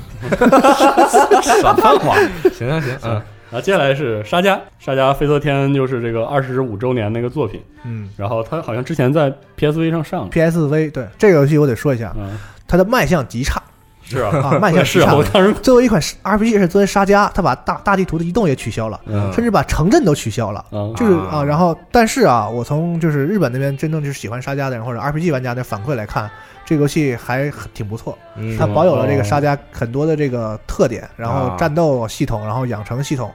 [1.62, 2.16] 耍贪话。
[2.54, 3.12] 行行行，嗯，
[3.50, 12.38] 然后接下来是沙加，沙加飞色天就是这个二十五周年那个作品，嗯然后他好像之前在 PSV 上上的，，PSV 对这个游戏我得说一下，嗯，
[12.68, 13.62] 它的卖相极差
[14.10, 15.24] 是啊，啊，卖相极是啊，差我。
[15.26, 20.66] 当时作为一款 RPG，是作为沙加，他把大大地图的移动也取消了，嗯甚至把城镇都取消了。
[20.72, 26.30] 嗯就是啊啊，然后但是啊，我从就是日本那边真正就是喜欢沙加的人或者 RPG 玩家的反馈来看，
[26.66, 28.18] 这个游戏还挺不错。
[28.38, 33.30] 嗯它保有了这个哦沙加很多的这个特点，然后啊战斗系统，然后养成系统，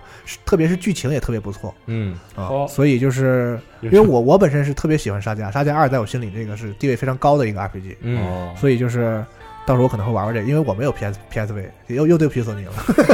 [0.46, 2.66] 特别是剧情也特别不错嗯啊哦。
[2.68, 9.22] 所以就是因为我我本身是特别喜欢沙加，沙加二在我心里这个是地位非常高的一个 RPG，嗯，哦，所以就是。
[9.64, 12.72] 到时候我可能会玩玩这个，因为我没有 PS PSV，又又对不起索尼了，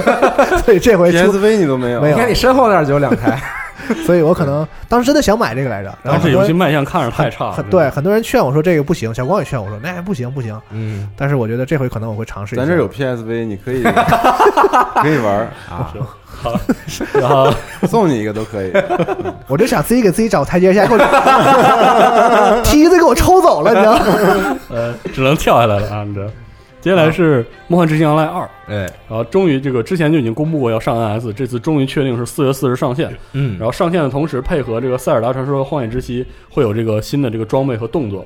[0.64, 2.16] 所以这回出，PSV 你都没有，没有。
[2.16, 3.40] 你看你身后那儿就有两台，
[4.04, 12.64] 所以我可能当时真的想买这个来着，然但是游戏卖相看着太差了，对很多人劝我说这个不行，小光也劝我说那不行不行，嗯但是我觉得这回可能我会尝试一下。
[12.64, 13.82] 咱这有 PSV，你可以
[15.02, 15.92] 可以玩啊。
[16.40, 16.54] 好，
[17.14, 17.52] 然后
[17.88, 18.72] 送你一个都可以。
[19.48, 24.56] 我就想自己给自己找台阶下，给我梯子给我抽走了，你知道吗？
[24.70, 26.04] 呃，只能跳下来了啊！
[26.06, 26.30] 你这，
[26.80, 33.12] 接下来是《梦幻之星 Online 二》，哎，然后终于这个之前就已经公布过要上 NS，这次终于确定是四月四日上线。
[33.32, 33.58] 嗯。
[33.58, 38.20] 然后上线的同时，配合这个《塞尔达传说：荒野之息》会有这个新的这个装备和动作。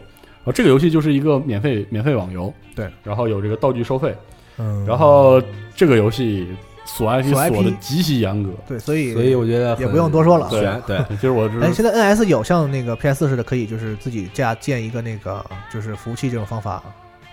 [0.45, 4.15] 然后这个游戏就是一个免费免费网游，对，然后有这个道具收费，
[4.59, 4.85] 嗯。
[4.87, 5.41] 然后
[5.75, 6.47] 这个游戏
[6.85, 8.51] 锁 IP 锁的极其严格。
[8.69, 10.49] 对，所以所以我觉得也不用多说了。
[10.51, 16.83] 对，对， 其实我是哎，现在 NS 有像那个 PS 似的，可以就是自己架建一个那个就是服务器这种方法。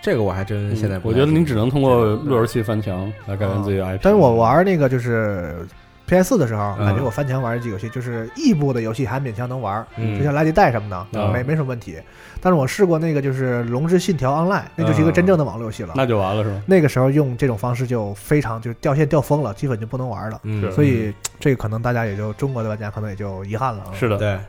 [0.02, 4.00] 这个我还真现在不嗯我觉得您只能通过路由器翻墙来改变自己的 IP。
[4.02, 5.66] 但是我玩那个就是
[6.08, 11.98] PS 四的时候，嗯感觉我翻墙玩这几个游戏，就是异步的游戏还勉强能玩，嗯就像垃圾袋什么的，嗯没没什么问题。
[12.42, 15.94] 但是我试过那个就是《龙之信条 Online》，那就是一个真正的网络游戏了。
[15.98, 16.62] 那就完了是吧？
[16.66, 20.40] 那个时候用这种方式就非常就掉线掉疯了，基本就不能玩了。
[20.44, 23.92] 嗯，所以这个可能大家也就中国的玩家可能也就遗憾了啊。
[23.94, 24.40] 是的，对，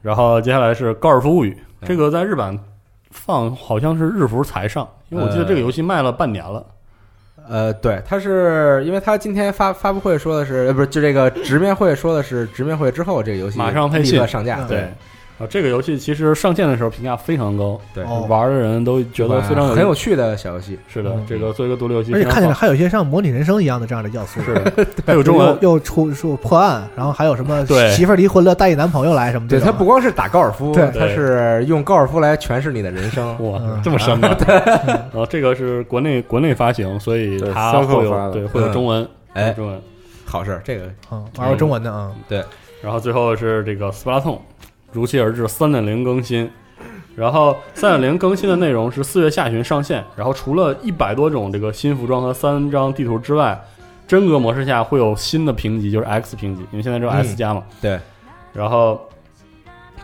[0.00, 2.56] 然后接下来是《高尔夫物语》，嗯这个在日版
[3.10, 6.64] 放好像是日服才上，因为我记得这个游戏卖了半年了。
[7.48, 14.88] 呃，对，它是因为它今天发发布会说的是，呃，不是，就这个直面会说的是直面会之后这个游戏马上配立信刻上架，嗯对，
[15.38, 18.26] 啊，这个游戏其实上线的时候评价非常高，对，哦。
[18.28, 29.66] 玩的人都觉得非常有很有趣的小游戏，是的嗯，这个做一个独立游戏，而且看起来来还有一些像模拟人生一样的这样的要素，是 的还有中文又又出出破案，然后还有什么 对媳妇儿离婚了带一男朋友来什么这对，种。
[29.66, 34.36] 它不光是打高尔夫，对它是用高尔夫来诠释你的人生， 哇嗯，这么深吗？
[34.46, 39.80] 然后这个是国内国内发行，所以对它会发的有对会有中文，哎有中文。
[40.24, 42.10] 好事儿，这个嗯，玩过中文的啊，
[42.82, 44.40] 然后最后是这个斯巴达通，
[44.92, 46.50] 如期而至，三点零更新。
[47.16, 53.60] 然后三点零更新的内容是四月下旬上线，然后除了一百多种这个新服装和三张地图之外，
[54.06, 57.64] 真格模式下会有新的评级，就是 X 评级，因为现在只有 S 加嘛。
[57.80, 57.98] 对。
[58.52, 59.00] 然后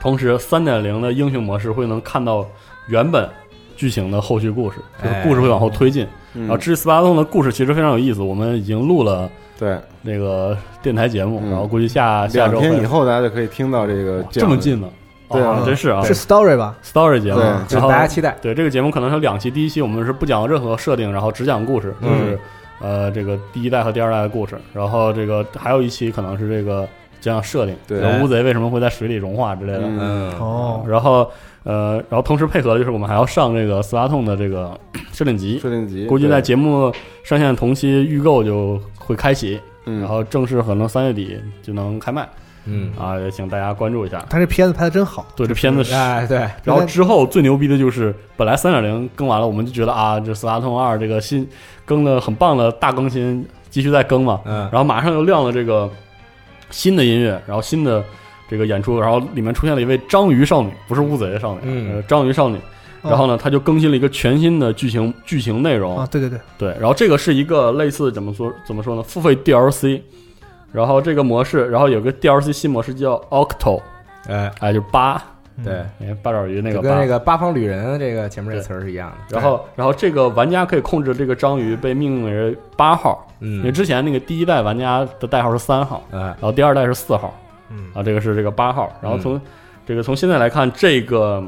[0.01, 2.45] 同时三点零的英雄模式会能看到
[2.89, 3.29] 原本
[3.77, 6.07] 剧情的后续故事，就是哎故事会往后推进。
[6.33, 11.51] 然然后至于斯巴达洞的故事其实非常有意思，我们已经录了对，那个电台节目，嗯。
[11.51, 14.89] 然后估计下下周会天以后大家就可以听到这个这么近了？
[15.31, 15.59] 对啊。
[15.61, 16.03] 哦真是啊。
[16.05, 18.37] 是 story 吧？，story 节目，就是然后大家期待。
[18.43, 22.39] 对这个节目可能有两期，第一期我们是不讲任何设定，然后只讲故事，就嗯是、
[22.81, 26.87] 呃这个第一代和第二代的故事，然后这个还有一期可能是这个
[27.21, 28.21] 讲讲设定，对。
[28.21, 31.31] 乌贼为什么会在水里融化之类的，嗯嗯，哦，然后
[31.65, 34.79] 呃然后同时配合的就是我们还要上这个斯拉痛的这个
[35.13, 36.93] 设定集，设定集，估计在节目
[37.25, 42.29] 上线同期预购就会开启，嗯然后正式可能三月底就能开卖
[42.67, 44.25] 嗯，啊，也请大家关注一下。
[44.31, 51.47] 他这片子拍的真好，对这片子是哎，对，然后之后最牛逼的就是，本来三点零更完了，我们就觉得啊，这《斯拉通二》这个新
[51.85, 54.41] 更的很棒的大更新，继续再更嘛。
[54.47, 55.91] 嗯，然后马上又亮了这个
[56.71, 58.03] 新的音乐，然后新的
[58.49, 61.95] 这个演出，然后里面出现了一位章鱼少女，不是乌贼少女，嗯。
[61.97, 62.57] 呃，章鱼少女。
[63.03, 63.11] 哦。
[63.11, 69.03] 然后呢，他就更新了一个全新的剧情剧情内容，啊，对对对，对，然后这个是一个类似怎么说怎么说呢？
[69.03, 70.01] 付费 DLC，
[70.73, 73.83] 然后这个模式，然后有个 DLC 新模式叫 Octo，
[74.27, 75.23] 哎，哎，就是八，
[75.59, 75.75] 嗯对，
[76.09, 77.07] 哎，八爪鱼那个跟那。
[77.07, 79.39] 个八方旅人这个前面这个词儿是一样的。
[79.39, 87.33] 然后，然后这个玩家可以控制这个章鱼被命名为八号，因为嗯，之前那个第一代玩家的代号是三号，哎，然后第二代是四号，
[87.71, 87.91] 嗯。
[87.95, 88.93] 啊，这个是这个八号。
[89.03, 89.41] 然后从
[89.87, 91.43] 这个从现在来看，这个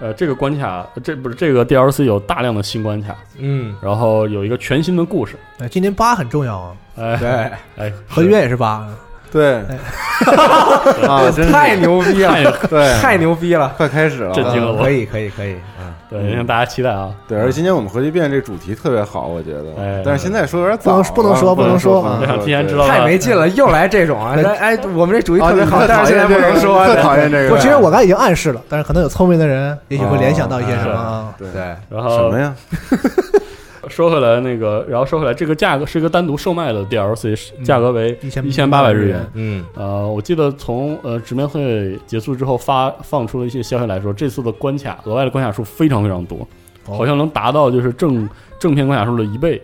[0.00, 7.28] 呃这个关卡，这不是这个 DLC 有大量的新关卡，嗯，然后有一个全新的故事，哎，今年八很重要啊，哎对，
[7.76, 8.86] 哎，合约也是八，
[9.30, 9.78] 对哎
[11.06, 17.10] 啊，太牛逼了，太对，太牛逼了，快开始了，震惊了可以，可以，可以，嗯，对，让大家期待啊。
[17.26, 24.34] 对，而且今天我们核聚变这个主题特别好，我觉得哎，但是现在说有点早，不能不能说不不能说不想提前知道太没劲了，又来这种啊！
[24.34, 26.84] 对哎，我们这主题啊特别好，但是现在不能说。
[26.86, 27.54] 特讨厌这个。
[27.54, 31.32] 我其实我刚才已经暗示了，但是可能有聪明的人也许会联想到一些什么啊。
[31.38, 32.54] 对对，然后什么呀？
[33.90, 39.30] 说回来，那个，然后说回来，这个价格是一个单独售卖的 DLC，价格为一千一千八百日元。
[39.34, 39.64] 嗯。
[39.74, 46.38] 呃，我记得从呃直面会结束之后发放出了一些消息来说，这次的关卡额外的关卡数非常非常多，
[46.86, 46.96] 哦。
[46.96, 49.60] 好像能达到就是正正片关卡数的一倍。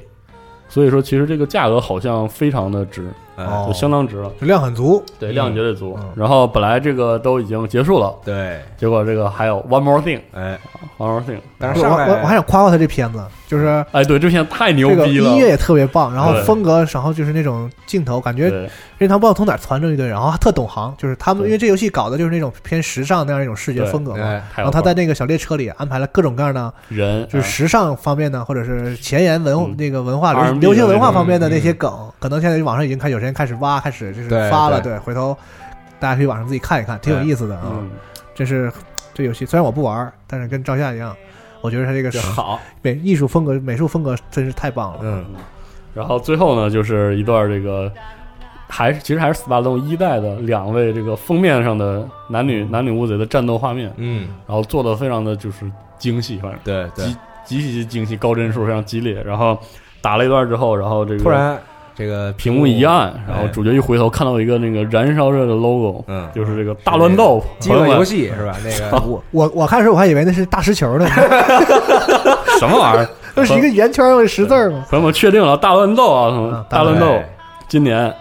[0.68, 4.30] 所以说，其实这个价格好像非常的值，哦就相当值了。
[4.40, 5.96] 量很足，对，嗯量绝对足。
[6.00, 10.58] 嗯然后本来这个都已经结束了，对，结果这个还有 one more thing，one 哎
[10.98, 11.36] ，more thing。
[11.36, 18.70] 我但是上来我我还想夸夸他这片子，就是哎，对，这片太牛这个逼了，音乐也特别棒，然后对风格，然后就是那种镜头，感觉对任
[19.00, 24.22] 天堂不知道从哪儿传出一堆，然后还特懂行，就是他们对因为这游戏搞的就是那种偏时尚那样一种视觉对风格嘛。
[24.22, 35.36] 哎，太有然后他在那个小列车里安排了各种各样的，人就是时尚方面的，或者是前沿文嗯那个文化流 R&B 流行文化方面的那些梗，可能现在网上已经开始有些人开始挖，开始就是发了，对对，回头
[35.98, 37.64] 大家可以网上自己看一看，挺有意思的啊。
[37.72, 37.90] 嗯，
[38.34, 38.72] 这是
[39.12, 41.14] 这游戏虽然我不玩，但是跟照相一样，
[41.60, 42.60] 我觉得它这个是好。
[42.82, 45.00] 美艺术风格、美术风格真是太棒了。
[45.02, 45.24] 嗯，
[45.94, 47.90] 然后最后呢，就是一段这个，
[48.68, 59.22] 还是其实还是斯巴达洞一代的两位这个封面上的男女男女乌贼的战斗画面，嗯，然后做的非常的就是精细，反正对对极，极其精细，高帧数非常激烈。
[59.22, 59.58] 然后
[60.02, 61.58] 打了一段之后，然后这个突然
[61.96, 68.54] 这个屏幕一暗，然后哎主角一回头看到一个那个燃烧着的 logo，嗯，就是这个大乱斗饥饿游戏是吧？
[68.62, 69.02] 那个。
[69.06, 71.06] 我我我开始我还以为那是大石球呢，
[72.58, 73.08] 什么玩意儿？
[73.34, 74.84] 那是一个圆圈儿有十字儿嘛。
[74.88, 77.28] 朋友们确定了大乱斗啊，嗯大乱斗哎。
[77.68, 78.12] 今年，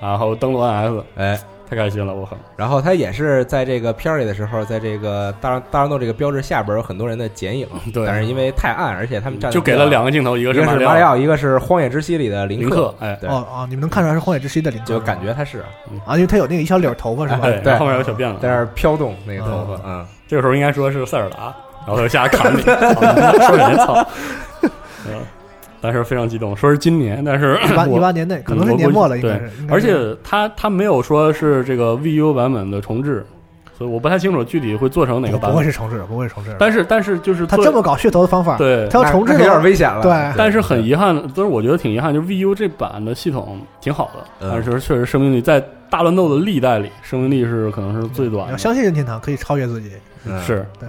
[0.00, 1.38] 然后登陆 NS，哎，
[1.70, 2.36] 太开心了，我靠！
[2.56, 8.04] 然后他也是在这个片儿里的时候，在这个大大乱斗这个标志下边有很多人的剪影， 对。
[8.04, 13.30] 但是因为太暗，而且他们站就给了两个镜头，一个是马马里奥，一个是荒野之息里的林林克，哎，对。
[13.30, 14.86] 哦哦，你们能看出来是荒野之息的林克。
[14.86, 15.60] 就感，觉他是
[16.04, 17.42] 啊，因为他有那个一小绺头发是吧？
[17.44, 21.54] 哎，对后面有小辫子，在那儿飘动那个头发，嗯，这个时候应该说是塞尔达，
[21.86, 22.74] 然后他就下来砍你，操
[23.46, 24.06] 说人操，
[25.06, 25.12] 嗯，
[25.80, 29.50] 但是非常激动，说是今年，但是一八我一八年内可能是年末了，应该是。
[29.60, 33.24] 应该而且他他没有说是这个 VU 版本的重置，
[33.76, 35.52] 所以我不太清楚具体会做成哪个版本。
[35.52, 36.54] 不会是重置，不会重置。
[36.58, 49.92] 但是但是就是他这么搞噱头的方法，对，他要重置有点危险了，对但是很遗憾的，都是我觉得挺遗憾，就是 VU 这版的系统挺好的，嗯但是确实生命力在大乱斗的历代里，生命力是可能是最短的，要相信任天堂可以超越自己，
[50.26, 50.86] 嗯是对。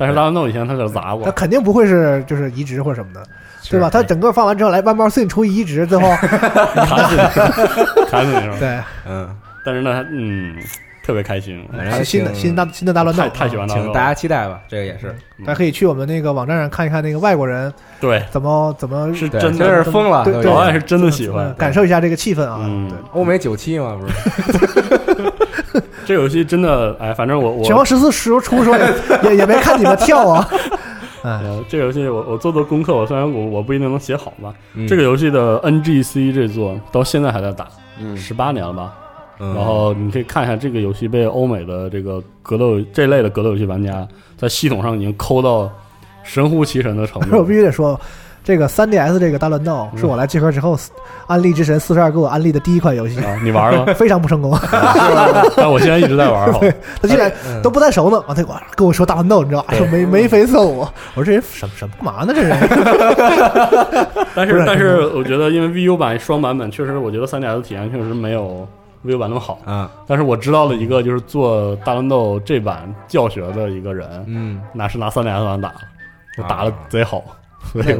[0.00, 3.22] 但是大乱斗以前他可砸过他，肯定不会是就是移植或者什么的，
[3.68, 3.90] 对吧？
[3.90, 8.56] 他整个放完之后来 One More Thing 出移植，最后 砍死你，砍死你是吧？
[8.58, 9.28] 对嗯，
[9.62, 10.56] 但是呢，嗯，
[11.04, 21.54] 特别开心，反正新的挺新大新的大乱斗，太太喜欢大乱斗了，请大家期待吧，这个也是，大家可以去我们那个网站上看一看那个外国人对，怎么怎么是，真的，真是疯了，老外是真的喜欢嗯。
[21.58, 22.60] 感受一下这个气氛啊。
[22.62, 24.14] 嗯对，欧美九七嘛，不是？
[26.10, 28.74] 这游戏真的，哎，反正我我拳皇十四时候出时候
[29.22, 30.48] 也也也没看你们跳啊，
[31.22, 37.68] 哎，呃，这个游戏我我做做功课，我虽然我我不一定能写好吧，嗯这个游戏的 NGC 这座到现在还在打，
[38.00, 38.92] 嗯，十八年了吧？
[39.38, 45.70] 嗯然后你可以看一下这个游戏被欧美的这个格斗这类的格斗游戏玩家在系统上已经抠到
[46.24, 47.54] 神乎其神的程度 我必。
[47.54, 47.98] 须得说，
[48.50, 50.76] 这个 3DS 这个大乱斗是我来集合之后，
[51.28, 53.94] 安利之神四十二给我安利的第一款游戏，啊，你玩了吗？
[53.94, 54.58] 非常不成功。
[55.56, 56.60] 但我现在一直在玩，好。
[57.00, 57.62] 他竟然嗯。
[57.62, 58.42] 都不太熟呢，完他
[58.74, 59.74] 跟我说大乱斗，你知道吧？
[59.74, 60.80] 说眉眉飞色舞，
[61.14, 62.32] 我说这人什么什么干嘛呢？
[62.34, 62.58] 这人。
[64.34, 68.66] 但是但是我觉得，因为 VU 版双版本确实，我觉得 3DS 体验确实没有
[69.06, 69.60] VU 版那么好。
[69.64, 69.88] 啊。
[70.08, 77.22] 但是我知道了一个就是做大乱斗这版教学的一个人，嗯，那是拿 3DS 版打的，打的贼好，
[77.72, 77.96] 所以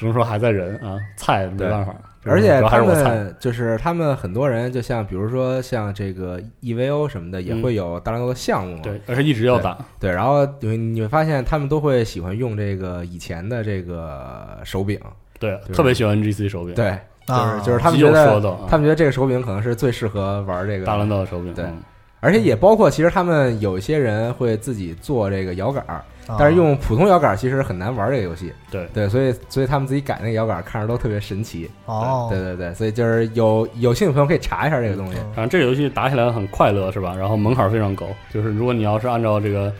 [0.00, 1.94] 只能说还在人啊，菜没办法。
[2.24, 2.82] 而且他。
[2.82, 8.80] 们就是他们很多人，就像比如说像这个 EVO 什么的，也嗯会有大乱斗的项目嘛。
[8.82, 14.98] 对，而且一直要打，对，然后你会你会发现他们都会喜欢用这个以前的这个手柄，
[15.38, 21.82] 对，就是特别喜欢 NGC 手柄，，对，就是啊就是他们有觉得他们觉得这个手柄可能是最适合玩这个大乱斗的手柄，对嗯
[22.20, 28.52] 而且也包括其实他们有一些人会自己做这个摇杆儿，啊但是用普通摇杆儿其实很难玩这个游戏。
[28.70, 31.70] 对对，所以所以他们自己改那个摇杆儿看着都特别神奇。
[31.86, 35.16] 哦，对对对，所以就是有有兴趣的朋友可以查一下这个东西。
[35.34, 37.14] 反正这个游戏打起来很快乐，是吧？
[37.18, 39.72] 然后门槛非常高，就是如果你要是按照这个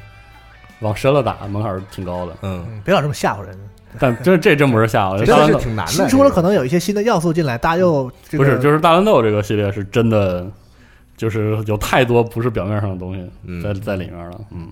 [0.81, 2.33] 往深了打，门槛挺高的。
[2.42, 3.59] 嗯，嗯别老这么吓唬人。
[3.98, 5.92] 但这这真不是吓唬，这个是挺难的。
[5.92, 10.46] 新出了可能能有一些新的要素进来，大家又这个不是就是大乱斗这个系列是真的，
[11.20, 13.62] 就是有太多不是表面上的东西嗯。
[13.62, 14.40] 在在里面了。
[14.50, 14.68] 嗯，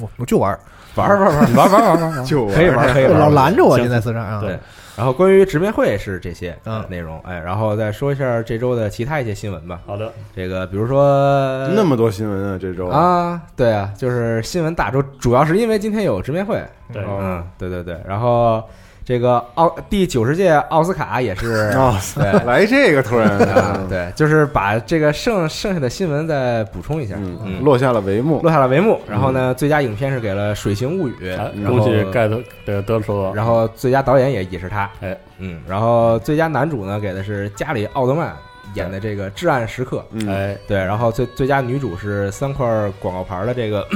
[0.00, 0.58] 我我就玩儿，
[0.94, 3.84] 玩玩玩玩玩玩玩 玩，就可以玩可以玩老拦着我行。
[3.84, 4.40] 现在四上啊。
[4.40, 4.58] 对
[4.96, 9.80] 然后关于直面会是这些嗯内容，哎，然后再说一下这周的其他一些新闻吧。
[9.84, 12.86] 好的，这个比如说那么多新闻啊，这周。
[12.86, 16.64] 啊，对啊，就是新闻大周，主要是因为今天有直面会。
[16.92, 17.02] 对。
[17.02, 18.62] 哦嗯，对对对，然后
[19.04, 22.24] 这个奥第九十届奥斯卡也是 哦，对。
[22.44, 28.98] 来这个突然啊，，对，就是把这个剩剩下的新闻再补充一下，嗯，落下了帷幕，落下了帷幕。
[29.06, 38.34] 然后呢，最佳影片是给了《水形物语》哎，然后恭喜盖特对得说，然后最佳导演也也是他，哎，嗯，然后最佳男主呢给的是加里奥德曼
[38.74, 42.66] 演的这个《至暗时刻》，嗯，哎，对，然后最最佳女主是三块
[42.98, 43.86] 广告牌的这个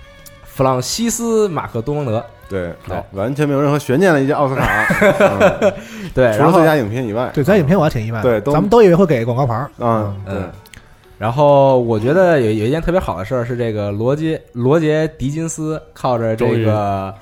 [0.44, 4.86] 弗朗西斯马克多蒙德，对，好完全没有任何悬念的一届奥斯卡，
[5.62, 5.72] 嗯。
[6.14, 10.50] 对，除了最佳影片以外，对，最佳影片我还挺意外，对都咱们都以为会给广告牌儿，嗯，
[11.18, 17.12] 然后我觉得有有一件特别好的事儿是这个罗杰罗杰狄金斯靠着这个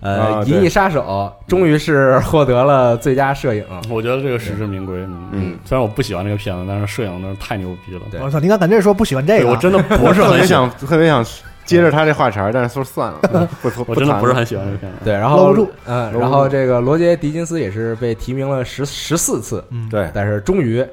[0.00, 4.96] 呃《银翼杀手》终于是获得了最佳摄影，我觉得这个实至名归。
[5.00, 5.28] 嗯。
[5.32, 8.00] 嗯，虽然我不喜欢这个片子，但是摄影那是太牛逼了。
[8.10, 8.20] 对。
[8.20, 9.48] 我操，你刚感觉说不喜欢这个。
[9.48, 11.24] 我真的不是很，想 特别想
[11.64, 13.18] 接着他这话茬儿，但是说算了，
[13.62, 14.98] 不不我真的不是很喜欢这个片子。
[15.04, 15.70] 对，然后不住。
[15.86, 20.84] 嗯，然后这个罗杰狄金斯也是被提名了十十四次，嗯，对，但是终于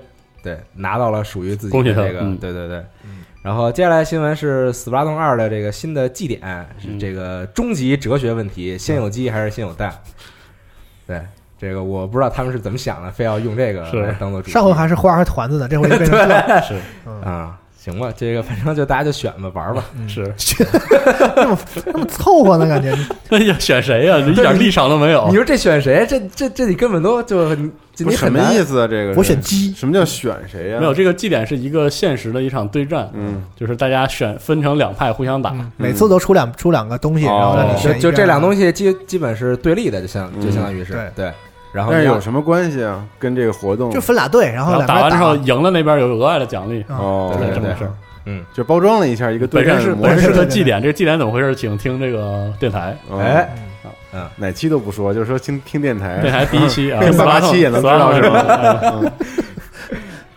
[0.44, 2.38] 对拿到了属于自己的这个，嗯。
[2.38, 2.84] 对对对。
[3.44, 6.40] 然后接下来新闻是《斯巴达通二》的这个新的祭典，
[6.80, 7.00] 是嗯。
[7.00, 9.92] 这个终极哲学问题：先有鸡还是先有蛋？
[11.08, 11.20] 对，
[11.60, 13.84] 这个我不知道他们是怎么想的，非要用这个
[14.20, 14.52] 当做主题。
[14.52, 16.76] 上回还是花和团子呢，这回就变成 这是。
[17.08, 17.22] 嗯。
[17.24, 19.84] 啊，行吧，这个反正就大家就选吧，玩吧。
[20.08, 20.22] 是，
[21.36, 22.96] 那么那么凑合呢，感觉
[23.30, 24.20] 哎呀， 选谁呀？
[24.20, 25.36] 一点立场都没有你。
[25.36, 26.06] 说这选谁？
[26.08, 28.88] 这这这你根本都就你什么意思啊？
[28.88, 30.80] 这个我选鸡，什么叫选谁呀？
[30.80, 35.50] 没有，这个祭典是一个现实的一场对战，嗯，就是大家选分成两派互相打。
[35.50, 41.34] 嗯每次都出两出两个东西，哦然后让你就选就这两东西基基本是对立的，就相就嗯相当于是对对。
[41.72, 43.04] 然后但是有什么关系啊？
[43.18, 47.92] 跟这个活动就分俩队，然后然后两边打完之后赢了那边有额外的奖励，啊哦，对对对这么回事儿。
[48.26, 51.56] 嗯，就包装了一下一个对本身是战模式本身是个祭典，这个祭典怎么回事？
[51.56, 53.50] 请听这个电台，哦哎，
[54.36, 58.44] 哪期都不说，就是说听听电台，电台第一期啊， 听八八七也能知道是吧？
[58.44, 58.94] 吧？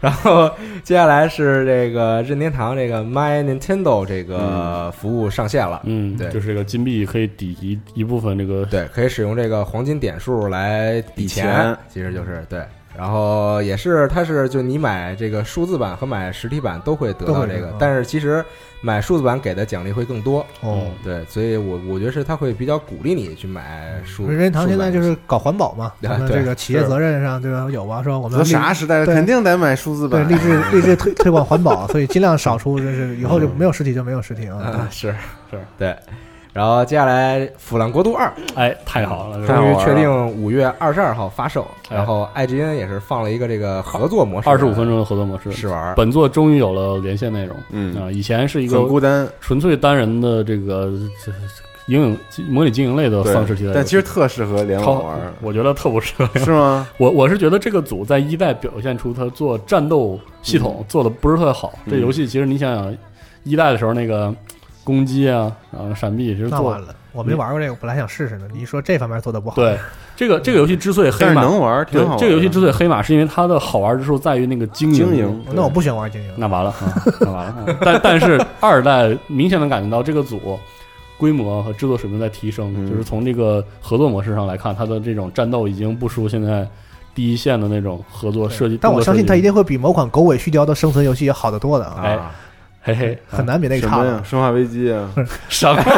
[0.04, 0.50] 嗯然后
[0.82, 6.30] 接下来是这个任天堂这个 My Nintendo 这个服务上线了，嗯，对。
[6.30, 12.62] 就是这个金币可以抵一一部分这个对，可以使用这个黄金点数来抵钱钱，其实就是对。
[12.96, 18.44] 然后也是，它是就你买这个数字版和买实体版都会得到这个但是其实
[18.80, 20.46] 买数字版给的奖励会更多。
[20.61, 20.87] 哦。
[21.02, 24.28] 对，所以我我觉得是他会比较鼓励你去买数。
[24.28, 28.02] 任天堂现在就是搞环保嘛，这个企业责任上对吧有吧？
[28.02, 30.26] 说我们都啥时代了，肯定得买数字版。
[30.26, 34.46] 对励志励志推 推广环保，所以尽量少出，就是以后就没有实体就没有实体。
[34.46, 35.12] 啊，是
[35.50, 35.96] 是对。
[36.55, 45.50] 然后接下来《腐烂国度二》哎，太好了，终于确定五月二十二号发售，哎然后 IGN 也是放了一个这个合作模式，二十五分钟的合作模式。
[45.50, 45.92] 试玩。
[45.96, 50.92] 本作终于有了连线内容，嗯啊，以前是一个很孤单，纯粹单人的这个
[51.25, 51.33] 这
[51.92, 56.38] 营影模拟经营类的对丧尸题材但其实特适合联网超玩，我觉得特不适合。
[56.38, 56.87] 是吗？
[56.98, 61.73] 我我是觉得这个组在一代表现出他做战斗系统做的不是特别好。
[61.85, 62.96] 嗯这游戏其实你想想，
[63.42, 64.35] 一代的时候那个
[64.85, 68.46] 攻击啊，然后闪避，其实做完了，我没玩过这个，本来想试试呢。
[68.52, 69.78] 你一说这方面做的不好，对
[70.14, 72.18] 这个这个游戏之所以黑但是马，能玩，挺好玩的。
[72.18, 74.94] 对这个游戏之所以黑马，是因为它的好玩之处在于那个经营。
[74.94, 76.30] 经营，那我不喜欢玩经营。
[76.37, 77.64] 那完了，啊那完了。
[77.66, 80.58] 嗯 但但是二代明显能感觉到这个组
[81.16, 86.68] 规模和制作水平在提升，嗯就是从这个合作模式上来看，它的这种战斗已经不输现在
[87.14, 88.76] 第一线的那种合作设计。
[88.80, 92.32] 但我相信它它一定会比某款狗尾续貂的生存游戏要好得多的啊，哎啊，
[92.85, 94.20] 嘿嘿很难比那个差什么呀？
[94.24, 95.08] 生化危机啊！
[95.48, 95.80] 什么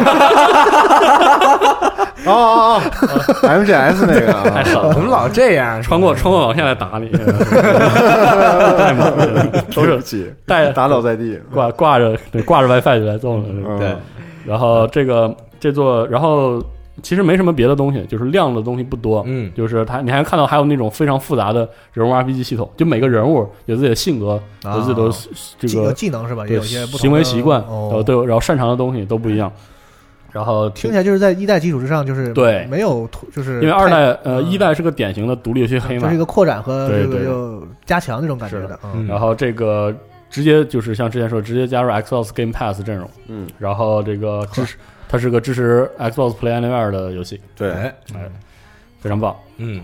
[2.26, 2.82] 哦哦哦，
[3.43, 5.80] MGS 那个啊，太狠了怎么老这样？
[5.82, 11.39] 穿过穿过网线来打你，太猛了，都是带打倒在地。
[11.53, 13.45] 挂挂着对挂着 WiFi 就来揍了。
[13.49, 13.95] 嗯对，
[14.45, 16.62] 然后这个这座，然后
[17.03, 19.22] 其实没什么别的东西，就是亮的东西不多。
[19.26, 19.53] 嗯。
[19.55, 25.12] 就是它，你还看到还有那种非常复杂的人物 RPG 系统，就每个人物有自己的性格，有自己的啊
[25.59, 26.47] 这个技能是吧？
[26.47, 29.53] 有一些不同行为习惯，然后哦，对，然后擅长的东西都不一样。
[30.32, 32.66] 然后听起来就是在一代基础之上，就是对。
[32.70, 34.44] 没有突就是因为二代呃嗯。
[34.51, 36.03] 一代是个典型的独立游戏黑马。
[36.03, 37.20] 这是一，个扩展和这个对。
[37.20, 38.78] 对又加强那种感觉的。
[38.94, 39.94] 嗯，然后这个
[40.28, 44.76] 直接就是像之前说，直接加入 Xbox Game Pass 阵容，嗯，然后这个支持
[45.09, 48.29] 它是个支持 Xbox Play Anywhere 的游戏，对，哎，哎，
[49.01, 49.37] 非常棒。
[49.59, 49.83] 嗯，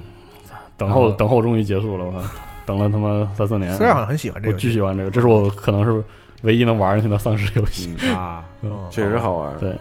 [0.77, 2.21] 等候嗯等候终于结束了，我靠，
[2.67, 6.03] 等了他妈三四年，虽然好像很喜欢这个我，巨喜欢这个，这是我可能是
[6.43, 7.95] 唯一能玩进去的丧尸游戏。
[8.03, 8.71] 嗯，啊，嗯。
[8.91, 9.57] 确实好玩。
[9.59, 9.75] 对。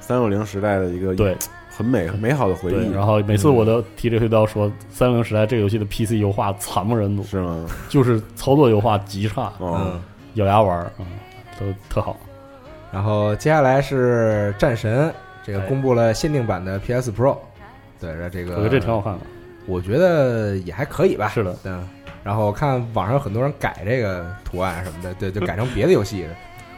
[0.00, 1.36] 三六零时代的一个对。
[1.74, 7.66] 很美很美好的回，忆，然后每次我都提这个都要说，三六零时代这个游戏的 PC 优化惨不忍睹，是吗？
[7.88, 10.00] 就是操作优化极差，哦，嗯。
[10.34, 11.06] 咬牙玩儿，嗯，
[11.58, 12.14] 都特好。
[12.92, 15.12] 然后接下来是战神，
[15.42, 17.36] 这个哎公布了限定版的 PS Pro，
[18.00, 19.20] 对，这个我觉得这挺好看的。
[19.66, 21.28] 我觉得也还可以吧。
[21.28, 21.88] 是的，嗯，
[22.22, 26.28] 然后我看网上有很多人改这个图案什么的，对，就改成别的游戏的。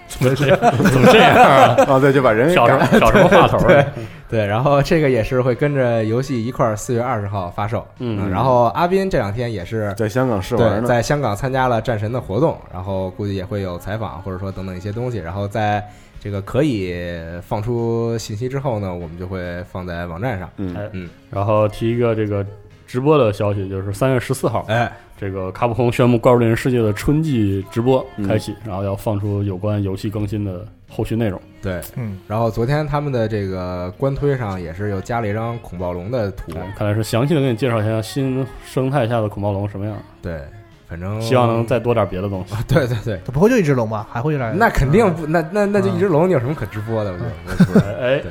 [0.07, 0.59] 怎么这样？
[0.93, 1.75] 怎么这样啊？
[1.89, 3.67] 哦，对，就把人给挑什么改挑什么话头儿？
[3.67, 3.87] 对
[4.29, 7.85] 对，然后这个也是会跟着游戏一块儿四月二十号发售。
[7.99, 15.83] 嗯然后阿斌这两天也是在香港试玩对，呢，在香港参加了战神的活动，然后估计也会有采访或者说等等一些东西，然后在
[16.25, 16.95] 这个可以
[17.43, 20.51] 放出信息之后呢，我们就会放在网站上。
[20.57, 20.75] 嗯。
[20.75, 20.89] 哎。
[20.93, 22.45] 嗯，然后提一个这个
[22.87, 28.27] 直播的消息，就是三月十四号，哎，这个卡普空宣布《怪物猎人世界》的春季直播嗯。
[28.27, 31.39] 开启，然后要放出有关游戏更新的后续内容。
[31.61, 40.43] 对，嗯，然后昨天他们的这个官推上也是又加了一张恐暴龙的图，哎看来是详细的给你介绍一下新生态下的恐暴龙什么样，对，
[40.89, 42.55] 反正希望能再多点别的东西。
[42.69, 44.07] 对对对，它不会就一只龙吧？
[44.13, 44.53] 还会来？
[44.53, 47.13] 那肯定不，那那那就一只龙，你有什么可直播的？
[47.13, 47.25] 我觉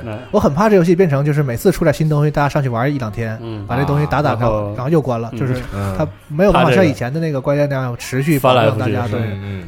[0.04, 5.38] 得 我很怕这游戏变成就是每次出点新东西，大家上去玩一两天，嗯，把这东西打打然后然后又关了，嗯。
[5.38, 9.20] 就是嗯，它没有办法像以前的那个关键那样持续发来大家对。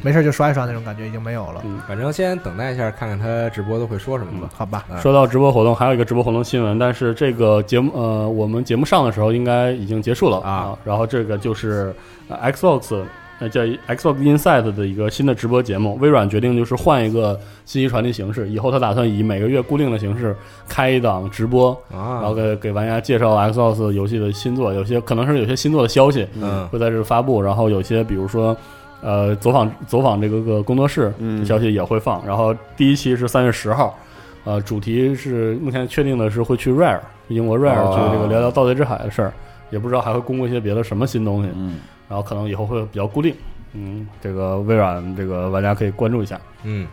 [0.03, 1.61] 没事就刷一刷那种感觉已经没有了。
[1.65, 4.49] 嗯，反正先等待一下，看看他直播都会说什么吧。
[4.55, 4.97] 好吧，嗯。
[5.01, 11.93] 说到直播活动，还有一个直播活动新闻，但是这个节目呃，我们节目上的时候应该已经结束了啊然后这个就是、
[12.29, 12.37] 呃
[12.79, 13.03] Xbox
[13.39, 20.35] 呃叫 Xbox Inside 的一个新的直播节目，微软决定就是换一个信息传递形式，以后他打算以每个月固定的形式
[20.67, 26.67] 开一档直播，啊，然后给给玩家介绍 Xbox 游戏的新作，有些可能是有些新作的消息嗯。
[26.69, 28.55] 会在这发布，然后有些比如说。
[28.99, 31.45] 呃，走访走访这个个工作室嗯。
[31.45, 33.95] 消息也会放，然后第一期是三月十号，
[34.43, 37.93] 呃，主题是目前确定的是会去 Rare 英国 Rare 哦。
[37.95, 39.33] 去这个聊聊盗贼之海的事儿，
[39.69, 41.75] 也不知道还会公布一些别的什么新东西，嗯，
[42.09, 43.35] 然后可能以后会比较固定，
[43.73, 46.39] 嗯，这个微软这个玩家可以关注一下。
[46.63, 46.87] 嗯，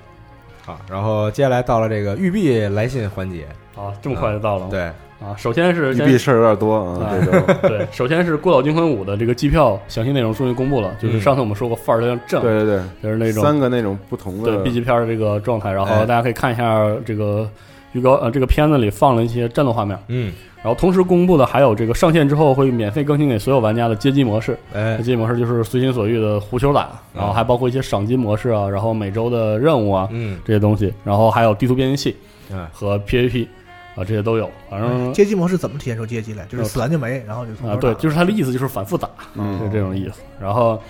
[0.64, 3.46] 好，然后接下来到了这个育碧来信环节，
[3.76, 4.68] 啊，这么快就到了吗？
[4.70, 4.82] 对，
[5.20, 7.10] 啊，首先是先育碧事儿有点多啊，
[7.62, 11.20] 对，首先是《孤岛惊魂五》的这个机票详细内容终于公布了，就是嗯。
[11.20, 12.82] 上次我们说过范儿非常正，对对对。
[13.02, 16.06] 就是那，种三个那种不同对的 B 级片的这个状态，然后哎。
[16.06, 17.48] 大家可以看一下这个
[17.92, 20.32] 预告，呃，这个片子里放了一些战斗画面，嗯，
[20.64, 32.16] 然后同时公布的还有这个上线之后会免费更新给所有玩家的街机模式，哎街，机模式就是随心所欲的胡球打，然后还包括一些赏金模式啊，然后每周的任务啊嗯，这些东西，然后还有地图编辑器
[32.50, 33.46] 嗯和 PVP
[33.94, 36.46] 啊这些都有，反正街机模式怎么体现出街机来？
[36.46, 40.22] 就是死完就没，然后就从啊对，就是它的意思就是反复打，嗯是这种意思。
[40.40, 40.80] 然后，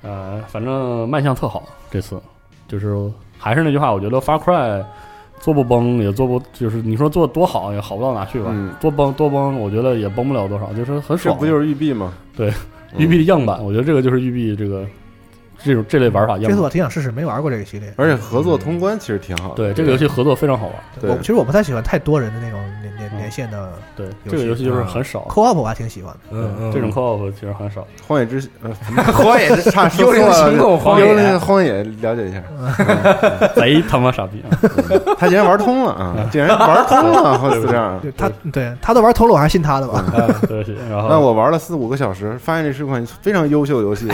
[0.00, 2.18] 呃，反正卖相特好，这次
[2.66, 2.96] 就是
[3.38, 4.82] 还是那句话，我觉得 Far Cry
[5.40, 11.34] 做不崩也做不，就是你说做多好也好不到哪去吧，嗯多崩多崩，我觉得也崩不了多少，就是很爽。
[11.34, 12.12] 这不就是玉璧吗？
[12.36, 12.50] 对
[12.94, 13.62] 嗯育碧的样板？
[13.64, 14.86] 我觉得这个就是玉璧这个
[15.62, 16.48] 这种这类玩法样子。
[16.48, 17.92] 这次我挺想试试，没玩过这个系列。
[17.96, 19.54] 而且合作通关其实挺好的。
[19.56, 20.74] 对这个游戏合作非常好玩。
[21.00, 26.20] 对我其实我不太喜欢太多人的那种连连连线的对，这个游戏就是很少，co-op，我还挺喜欢的。
[26.30, 27.86] 嗯嗯，这种 co-op 其实很少。
[28.06, 28.70] 荒野之呃，
[29.12, 32.42] 荒野之差说幽灵错了行动荒野幽灵荒野了解一下，
[33.56, 34.50] 贼他妈傻逼啊！
[35.18, 36.16] 他竟然玩通了啊！
[36.30, 37.98] 竟然玩通了，好似这样。
[38.00, 40.04] 对他，对他都玩通了，我还是信他的吧。
[40.16, 44.06] 啊对然后那我玩了四五个小时，发现这是款非常优秀的游戏，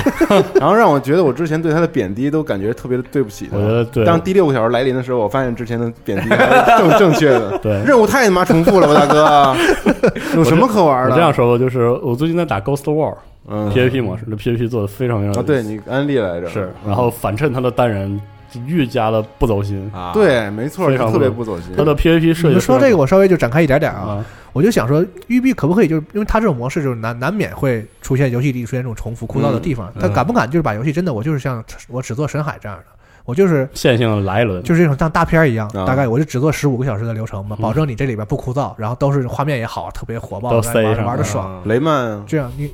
[0.55, 3.57] 然后让我觉得我之前对他的贬低都感觉特别的对不起他。
[3.59, 6.37] 我觉得对，当第六个小时来临的时候，我发现之前的贬低 是
[6.78, 7.59] 正正确的。
[7.59, 9.57] 对任务太他妈重复了吧，大哥！
[10.37, 11.11] 有什么可玩的？
[11.11, 13.14] 我这样说吧，就是我最近在打 Ghost War
[13.47, 18.18] 嗯 PVP 模式，这 PVP 做的非常非常啊，对你安利来着，是，然后反衬他的单人
[18.66, 21.72] 愈加的不走心，啊，对，没错，非常特别不不走心。
[21.76, 24.00] 他的 PVP 设计你们说这个，我稍微就展开一点点啊。
[24.00, 30.02] 啊，我就想说，育碧可不可以就是因为它这种模式就是难难免会出现游戏里出现这种重复枯燥的地方，嗯。
[30.02, 32.84] 他敢不敢就是把游戏真的我就是像我只做深海这样的，
[33.24, 35.84] 我就是线性来一轮，就是这种像大片儿一样，啊。
[35.84, 37.62] 大概我就只做十五个小时的流程嘛，嗯。
[37.62, 41.52] 保证你这里边不枯燥，然后都是画面也好，特别火爆，都玩上玩的爽。
[41.57, 42.70] 啊雷曼啊，这样你，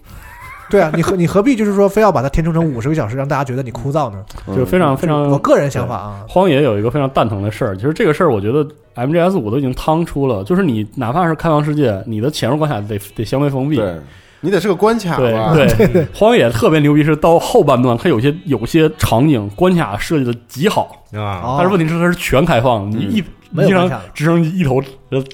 [0.70, 4.24] 对啊，你何你何必就是说非要把它填充成五十个小时，让大家觉得你枯燥呢？
[4.46, 13.76] 嗯就非常非常我个人想法啊，荒野有一个非常蛋疼的事儿，其实这个事儿我觉得 MGS 五都已经趟出了，就是你哪怕是开放世界，你的潜入关卡得得相对封闭。
[13.76, 13.94] 对
[14.42, 15.52] 你得是个关卡对吧？
[15.76, 24.82] 对，荒野特别牛逼，是到后半段，它有些有些场景关卡设计的极好，啊，哦但是问题是它是全开放，你一没有经常直升机一头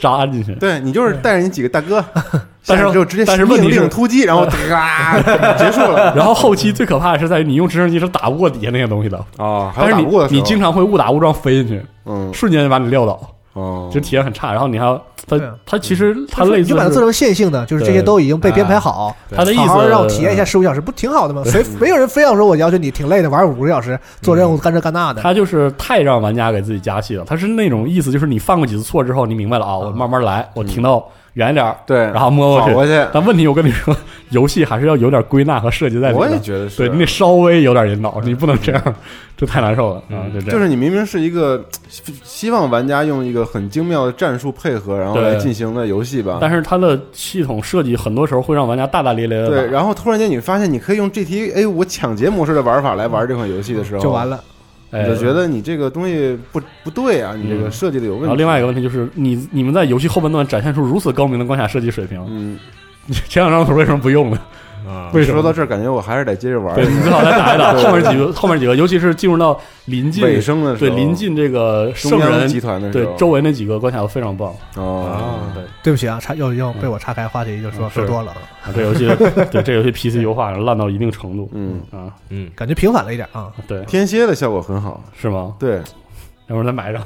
[0.01, 0.55] 扎进去。
[0.55, 2.05] 对你就是带着你几个大哥，
[2.67, 5.21] 但是下去之后直接命令突击，然后嘎
[5.57, 6.13] 结束了。
[6.17, 12.33] 然后后期最可怕的是在于你用直升机是打不过底下那些东西的，哦，还但是有打不过的时候你你经常会误打误撞飞进去，嗯。
[12.33, 13.21] 瞬间就把你撂倒，
[13.57, 14.53] 哦，就体验很差。
[14.53, 14.97] 然后你还要
[15.27, 21.43] 它对啊它其实它类似你就把它做成线性的，就是这些都已经被编排好，他的意思让我体验一下十五小时，不挺好的吗？
[21.45, 25.23] 谁没有人非要说我要求你挺累的，玩五个小时做任务干这干那的。
[25.23, 27.25] 他就是太让玩家给自己加戏了。
[27.27, 31.05] 他是那种意思，就是你犯过几次错之后，你明白了啊，我慢慢来，我停到
[31.37, 32.73] 远一点儿，对，然后摸过去。
[32.73, 33.95] 过去，但问题我跟你说，
[34.31, 36.41] 游戏还是要有点归纳和设计在里面我也。
[36.41, 38.95] 觉得是，对你得稍微有点引导，你不能这样，
[39.37, 40.25] 这太难受了啊！
[40.33, 46.39] 就这样，就是你明明是一个希希望玩家用一个很精妙的战术配合，然后来进行的游戏吧。
[46.41, 49.49] 但是它的系统设计很多时候会让玩家大大咧咧的。
[49.49, 54.41] 对，然后突然间你发现你可以用 GTA 五抢劫模式的玩法来玩这款游戏的时候，就完了，
[54.97, 58.25] 哎你就觉得你这个东西不不对啊，你这个嗯设计的有问题。
[58.27, 62.59] 然后另外一个问题就是，你你们在游戏后半段展现出如此高明的关卡设计水平，嗯，
[63.29, 64.39] 前两张图为什么不用呢？
[64.87, 65.11] 啊。
[65.13, 74.55] 为什么说到这儿，感觉我还是得接着玩对你最好再打一打后面几个，后面几个，尤其是进入到临近尾声的时候，对临近这个圣人集团的，对周围那几个关卡都非常棒。
[74.77, 78.33] 哦，对，对不起啊，岔又又被我岔开话题，就说嗯说多了，
[78.65, 79.07] 啊这游戏
[79.51, 81.49] 对这游戏 PC 优化烂到一定程度。
[81.53, 83.53] 嗯，啊，嗯，感觉平反了一点啊。
[83.67, 85.55] 对，天蝎的效果很好，是吗？
[85.59, 85.77] 对，
[86.49, 87.03] 要不然再买一张，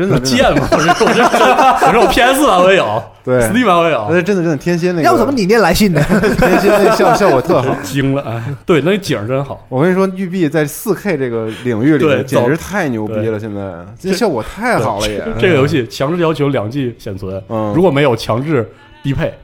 [0.00, 0.66] 真的贱吗？
[0.72, 6.02] 我这我这我这我 PS 版我也有 对，，Steam 版我也有，但是真的真的天蝎那个，要不怎么你念来信呢？
[6.38, 7.76] 天蝎那效效果特好。
[7.84, 8.42] 惊了哎！
[8.64, 9.62] 对，那景儿真好。
[9.68, 13.60] 我跟你说，育碧在四 K 这个领域里简直太牛逼了，现在
[13.98, 15.22] 这效果太好了也。
[15.38, 18.66] 这个游戏强制要求两 G 显存，嗯，如果没有强制
[19.02, 19.34] 低配，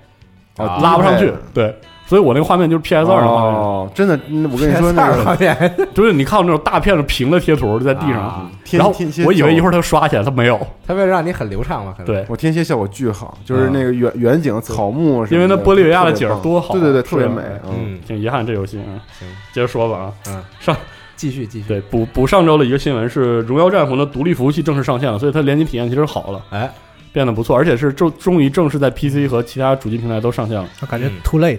[0.56, 1.30] 啊拉不上去。
[1.52, 1.76] 对，
[2.06, 3.52] 所以我那个画面就是 PS 二的画面。
[3.54, 5.74] 哦，真的，嗯我跟你说那个画面。
[5.92, 10.58] 就是你看到那种大片的平的贴图在地上，啊然后天蝎，我以为一会儿它刷起来，它没有。
[10.86, 12.06] 它为了让你很流畅嘛，可能。
[12.06, 17.42] 对，我天蝎效果巨好，就是那个远远景草木因为那玻利维亚的景多好对对对，特别美。
[17.64, 19.02] 嗯，嗯，挺遗憾这游戏啊。
[19.18, 20.76] 行，接着说吧啊，嗯，上
[21.16, 26.70] 继续继续，对补补上周的一个新闻是《荣耀战魂》的独立服务器正式上线了，所以它联机体验其实好了，哎，
[27.12, 30.68] 变得不错，而且是终终于正式在 PC 和其他主机平台都上线了。
[30.82, 31.12] 我感觉嗯。
[31.24, 31.58] too late，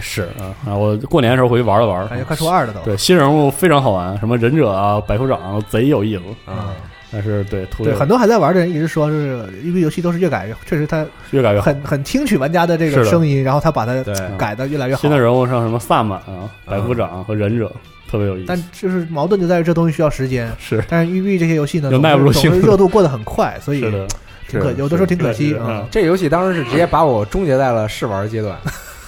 [0.00, 2.80] 是啊，啊，我过年的时候回去玩了玩，感觉快出二了都。
[2.80, 6.22] 对新人物非常好玩，什么忍者啊、百夫长贼有意思。
[6.50, 6.74] 啊，
[7.12, 11.66] 但是对很多还在玩的人一直说，是因为游戏都是越改越，确实它越改越好。
[11.66, 13.94] 很很听取玩家的这个声音，然后他把它，
[14.36, 15.10] 改的越来越好新。
[15.10, 17.70] 的人物像什么萨满啊、百夫长和忍者，
[18.10, 18.46] 特别有意思。
[18.48, 23.80] 但就是矛盾就在于这东西需要时间，是但是育碧这些游戏呢，有总是耐不住性热度过得很快，所以，
[24.48, 25.86] 挺可有的时候挺可惜是啊。
[25.90, 28.56] 这游戏当时是直接把我终结在了试玩阶段。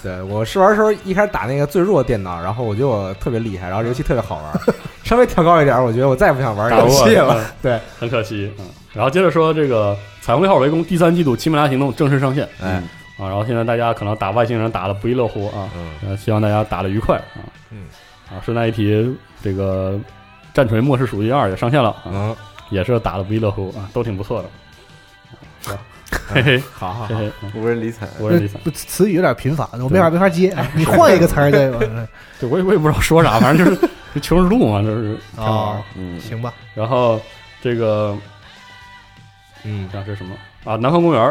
[0.03, 4.75] 对我试玩的时候，一开始打那个最弱的电脑，然后我觉得我特别厉害，然后游戏特别好玩，
[5.05, 7.35] 稍微调高一点，我觉得我再也不想玩游戏了。
[7.39, 8.53] 嗯对，很可惜。
[8.59, 9.95] 嗯，然后接着说这个
[10.25, 12.83] 《彩虹六号围攻》第三季度《奇美拉行动》正式上线哎，
[13.19, 17.43] 啊，然后现在大家可能打外星人打的不亦乐乎啊，嗯呃，希望大家打的愉快啊。
[17.71, 17.87] 嗯，
[18.31, 19.99] 啊，顺带一提，这个
[20.55, 22.37] 战锤末世属性二也上线了啊，嗯，
[22.71, 24.49] 也是打的不亦乐乎啊，都挺不错的。
[26.27, 28.07] 嘿嘿好好好，嘿嘿，嗯无人理睬。
[28.19, 28.59] 无人理睬。
[28.65, 30.51] 这词语有点贫乏，我没法没法接。
[30.51, 31.79] 哎 你换一个词儿对吧？
[32.41, 37.21] 对，我也我也不知道说啥，反正就是 就求生路嘛，就是挺好玩哦。，嗯，行吧，然后
[37.61, 38.17] 这个
[39.65, 40.35] 嗯，像是什么
[40.65, 40.77] 啊？
[40.77, 41.23] 南方公园，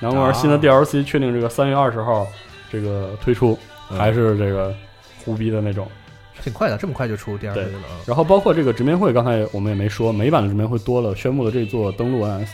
[0.00, 2.26] 南方公园新的 DLC 确定这个三月二十号
[2.70, 3.58] 这个推出，
[3.90, 4.74] 嗯还是这个
[5.24, 5.86] 胡逼的那种。
[6.42, 7.96] 挺快的，这么快就出第二对回了啊。
[8.06, 12.48] 然后包括这个直面会，刚才我们也没说，美版的直面会多了，宣布了这座登陆 NS，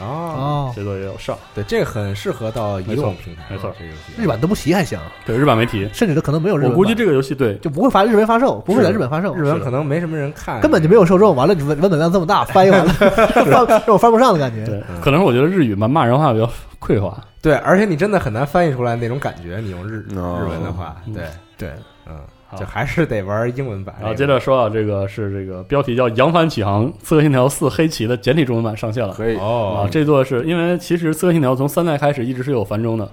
[0.00, 1.36] 哦，哦，这座也有上。
[1.54, 4.22] 对，这个很适合到移动平台，没错这个游戏。
[4.22, 6.70] 日版都不提还行，对，日版没提，甚至都可能没有日本。
[6.70, 7.56] 我估计这个游戏对。
[7.58, 11.34] 就不会发日文发售，不会在日本发售，日文可能没什么人看，根本就没有受众。
[11.34, 13.10] 完了，文文本量这么大，翻译完了翻
[13.50, 14.64] 让我翻不上的感觉。
[14.66, 16.48] 对，可能是我觉得日语嘛骂人话比较
[16.80, 17.20] 匮乏。
[17.40, 21.14] 对，而且你真的很难翻译出来那种感觉，你用日日哦文的话，嗯。
[21.14, 21.24] 对，
[21.56, 21.68] 对，
[22.06, 23.94] 嗯，好就还是得玩英文版。
[23.98, 29.12] 然后接着说啊，这个是这个标题叫《扬帆起航：刺客信条四：黑旗》的简体中文版上线了。
[29.14, 33.10] 可以，啊哦，，这座是因为其实《刺客信条》从三代开始一直是有繁中的，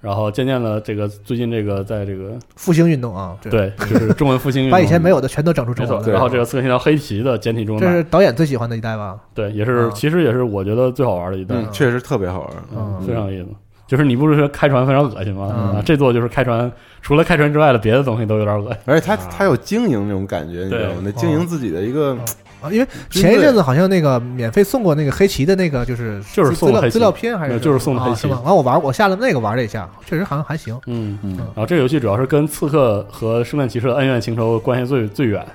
[0.00, 6.06] 然后渐渐的这个最近这个在这个复兴运动啊，对，就是中文复兴运动，把以前没有的全都整出中没错文。
[6.06, 6.12] 来。
[6.12, 9.16] 然后这个《刺客信条：黑旗》的简体中文版，这是导演最喜欢的一代吧？
[9.34, 13.48] 对，也是啊其实也是我觉得最好玩的一代，嗯，确实特别好玩，嗯非常有意思。
[13.86, 15.54] 就是你不是说开船非常恶心吗？
[15.56, 15.76] 嗯。
[15.76, 16.70] 啊，这座就是开船，
[17.02, 18.78] 除了开船之外的别的东西都有点恶心。
[18.84, 19.28] 而且他啊。
[19.30, 20.96] 他有经营那种感觉，你知道吗？
[21.02, 22.16] 那经营自己的一个
[22.62, 27.60] 啊，因为前一阵子好像那个免费送过那个黑旗的那个，就是就是资送的资料资料片还是？
[27.60, 28.40] 就是送的黑旗啊是吗？
[28.44, 30.78] 完我玩我下了那个玩了一下，确实好像还行。
[30.86, 31.36] 嗯，嗯。
[31.36, 35.46] 然后这个游戏主要是跟刺客和圣诞骑士的恩怨情仇关系最最远，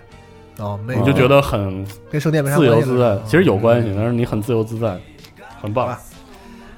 [0.60, 3.30] 哦，没你就觉得很跟圣殿没啥自由关系了自在。
[3.30, 4.98] 其实有关系，但是你很自由自在，
[5.60, 5.98] 很棒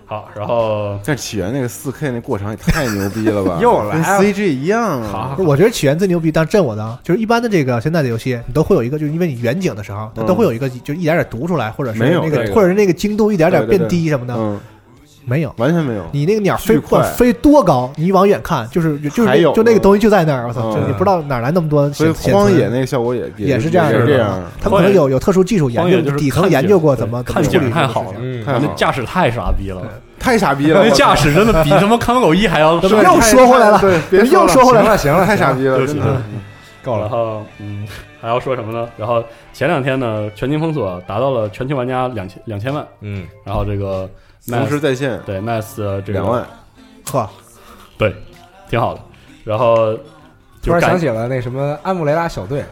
[0.06, 3.58] 好然后但起源那个四 K 那过程也太牛逼了吧！
[3.64, 5.10] 又来了跟 CG 一样啊！
[5.12, 14.60] 好不是我觉得起源最牛逼，但是震我的啊，就是一般的这个现在的游戏，你都会有一个，就是因为你远景的时候，它嗯都会有一个，就一点点读出来，或者是那个，没有这个或者是那个精度一点点变低什么的，嗯，
[15.26, 15.54] 没有。
[15.58, 16.04] 完全没有。
[16.12, 24.42] 你那个鸟飞快飞多高，你往远看就是就是还有就那个东西就在那儿，我操，嗯就你不知道哪来那么多所以荒野那个效果也也是这样，也是这样。
[24.62, 28.14] 他们可能有有特殊技术研究，底层研究过怎么怎看处理太好了
[28.46, 29.82] 太好驾驶太傻逼了，
[30.20, 30.84] 太傻逼了！
[30.84, 36.22] 那驾驶真的比他妈看狗一还要 又说回来了对，别又说回来了行了行了，太傻逼了，对不起真的。
[36.84, 37.02] 够了。
[37.02, 37.88] 然后嗯，
[38.22, 38.88] 还要说什么呢？
[38.98, 44.10] 然后前两天呢，全境封锁达到了全球玩家两千两千万，嗯，然后这个
[44.48, 46.46] 同时在线对的这个两万，
[47.10, 47.30] 呵，
[47.98, 48.14] 对，
[48.70, 49.00] 挺好的。
[49.44, 49.98] 然后
[50.62, 52.64] 突然想起了那什么安布雷拉小队，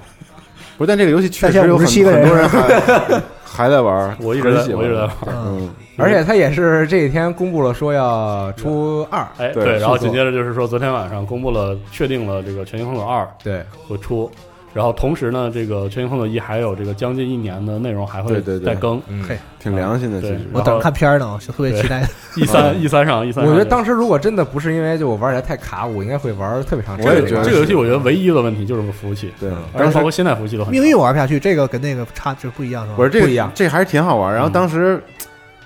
[0.78, 14.32] 不是，但这个游戏确实有很57个人很多人还 还在玩，我一直在很喜欢我一直在玩，嗯，而且他也是这几天公布了说要出二，哎，对对，然后紧接着就是说，昨天晚上公布了，确定了这个《全境封锁二》对，会出，
[14.74, 19.02] 然后同时呢，这个《全境封锁一》还有这个将近一年的内容还会对对对再更。
[19.08, 20.40] 嗯嘿，挺良心的，其实。
[20.54, 22.08] 我等着看片儿呢，我是特别期待。
[22.38, 27.12] E 三 E 三上 E 三，我觉得当时如果真的不是因为就我玩起来太卡，我应该会玩特别长时间。
[27.12, 32.96] 我也觉得这个游戏，我觉得唯一的问题就是个服务器，对，当当时然包括现在服务器都很命运玩不下去，这个跟那个差就是不一样，是吧？
[32.96, 34.34] 不是这不一样这还是挺好玩。
[34.34, 35.02] 然后嗯当时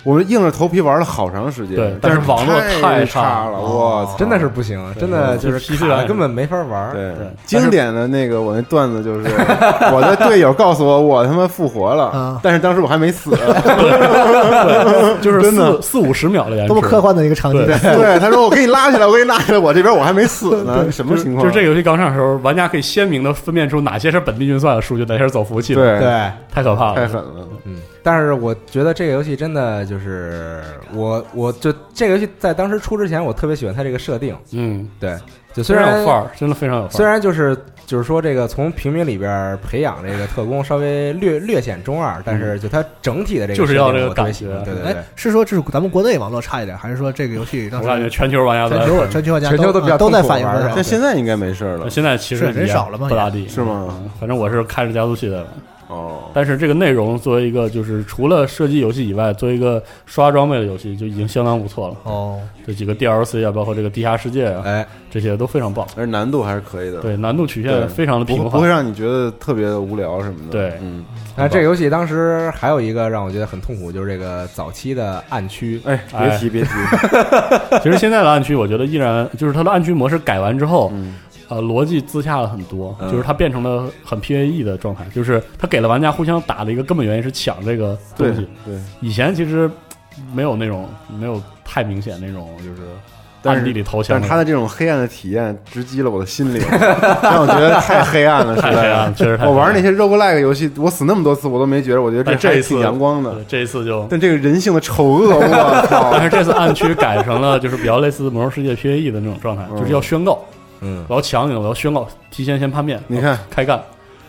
[0.05, 5.75] 我们硬着头皮玩了好长时间，对但但是网络太太差了，我操，真的是不行，真的就是
[6.07, 6.93] 根本没法玩。
[6.93, 7.27] 对对。
[7.45, 9.25] 经典的那个，我那段子就是
[9.91, 13.31] 我的队友告诉我我他妈复活了啊，但是当时我还没死。
[15.21, 15.81] 就是真的。
[15.81, 17.65] 四四五十秒的延迟，多么科幻的一个场景！
[17.65, 17.75] 对。
[17.95, 21.43] 对，他说我给你拉起来，我给你拉起来，我这边我还没死呢，什么情况？
[21.43, 25.99] 就 是这个游戏刚上的时候，玩家可以鲜明的分辨出哪些是本地运算的数据，哪些是走服务器的，对。
[25.99, 26.95] 对，太可怕了。
[26.95, 27.47] 太狠了。
[27.65, 30.61] 嗯，但是我觉得这个游戏真的就是
[30.93, 34.37] 我，我就这个游戏在当时出之前，我特别喜欢它这个设定。
[34.51, 35.17] 嗯，对，
[35.55, 36.95] 就虽然有范儿，真的非常有范儿。
[36.95, 44.39] 虽然就是就是说这个从平民里边培养这个特工稍微略略显中二，但是就它整体的这个就是要这个设定我特别感觉。
[44.39, 44.93] 喜欢对对对。
[44.93, 53.47] 哎，，是说这是咱们国内网络差一点，还是说这个游戏当我感觉全球玩家都全球在玩全球玩家全球都比较都在反映这但现在应该没事了，现在其实人少了嘛不咋地。
[53.47, 53.87] 是吗？
[53.89, 55.47] 嗯反正我是开着加速器在玩，
[55.87, 61.95] 哦，但是这个内容作为一个就是除了射击游戏以外，作为一个刷装备的游戏就已经相当不错了。
[62.03, 65.85] 哦，这几个 DLC 啊，包括这个地下世界啊，哎，这些都非常棒。
[65.95, 68.67] 而难度还是可以的，对，难度曲线非常的平缓不会。
[68.67, 70.51] 让你觉得特别的无聊什么的。
[70.51, 71.05] 对嗯，
[71.37, 75.79] 那这个游戏当时还有一个让我觉得很痛苦，就是这个早期的暗区。
[75.85, 76.69] 哎，哎别提别提，
[77.83, 81.13] 其实现在的暗区，我觉得依然就是它的暗区模式改完之后，嗯，
[81.47, 88.47] 呃，逻辑自洽了很多，嗯就是它变成了很 PVE 的状态，就是它给了玩家互相打的一个根本原因是抢这个东西。
[88.65, 89.69] 对，以前其实
[90.33, 90.87] 没有那种
[91.19, 92.81] 没有太明显那种就是
[93.41, 96.59] 但是暗地里投降，但是他的这种黑暗的体验直击了我的心灵，
[97.21, 99.13] 让我觉得太黑暗了， 实太黑暗了，在。
[99.13, 99.39] 确实。
[99.45, 103.35] 我玩那些 roguelike 游戏，我死那么多次，我都没觉得，我觉得这这一次挺阳光的。
[103.47, 106.09] 这一次就，但这个人性的丑恶，我操！
[106.17, 110.39] 但是这次暗区改成了就是比较类似魔兽世界 PVE 的那种状态，嗯就是要宣告，
[110.81, 113.81] 嗯，我要抢你了，我要宣告，提前先叛变，你看，开干，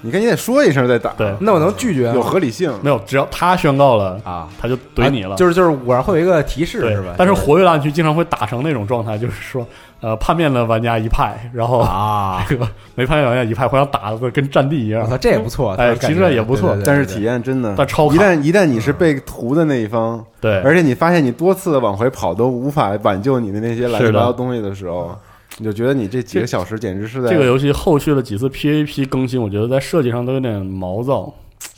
[0.02, 1.34] 你看你得说一声再打，对。
[1.40, 2.72] 那我能拒绝吗有合理性。
[2.82, 4.48] 没有，只要他宣告了，啊？
[4.60, 5.34] 他就怼你了。
[5.36, 7.14] 就是就是我会有一个提示对是吧？
[7.16, 9.66] 但是活跃蓝区经常会打成那种状态，就是说，
[10.00, 15.08] 呃，叛变的玩家一派，然后啊， 这个没叛变玩家一派，互相打的跟战地一样。
[15.18, 25.18] 这也不错，哎其实也不错但是体验真的，但超卡一旦一旦你是被屠的那一方，对，而且你发现你多次往回跑都无法挽救你的那些乱七八糟东西的时候，
[25.58, 31.32] 你就觉得你这几个小时简直是在这个游戏后续的几次 PVP 更新，我觉得在设计上都有点毛躁，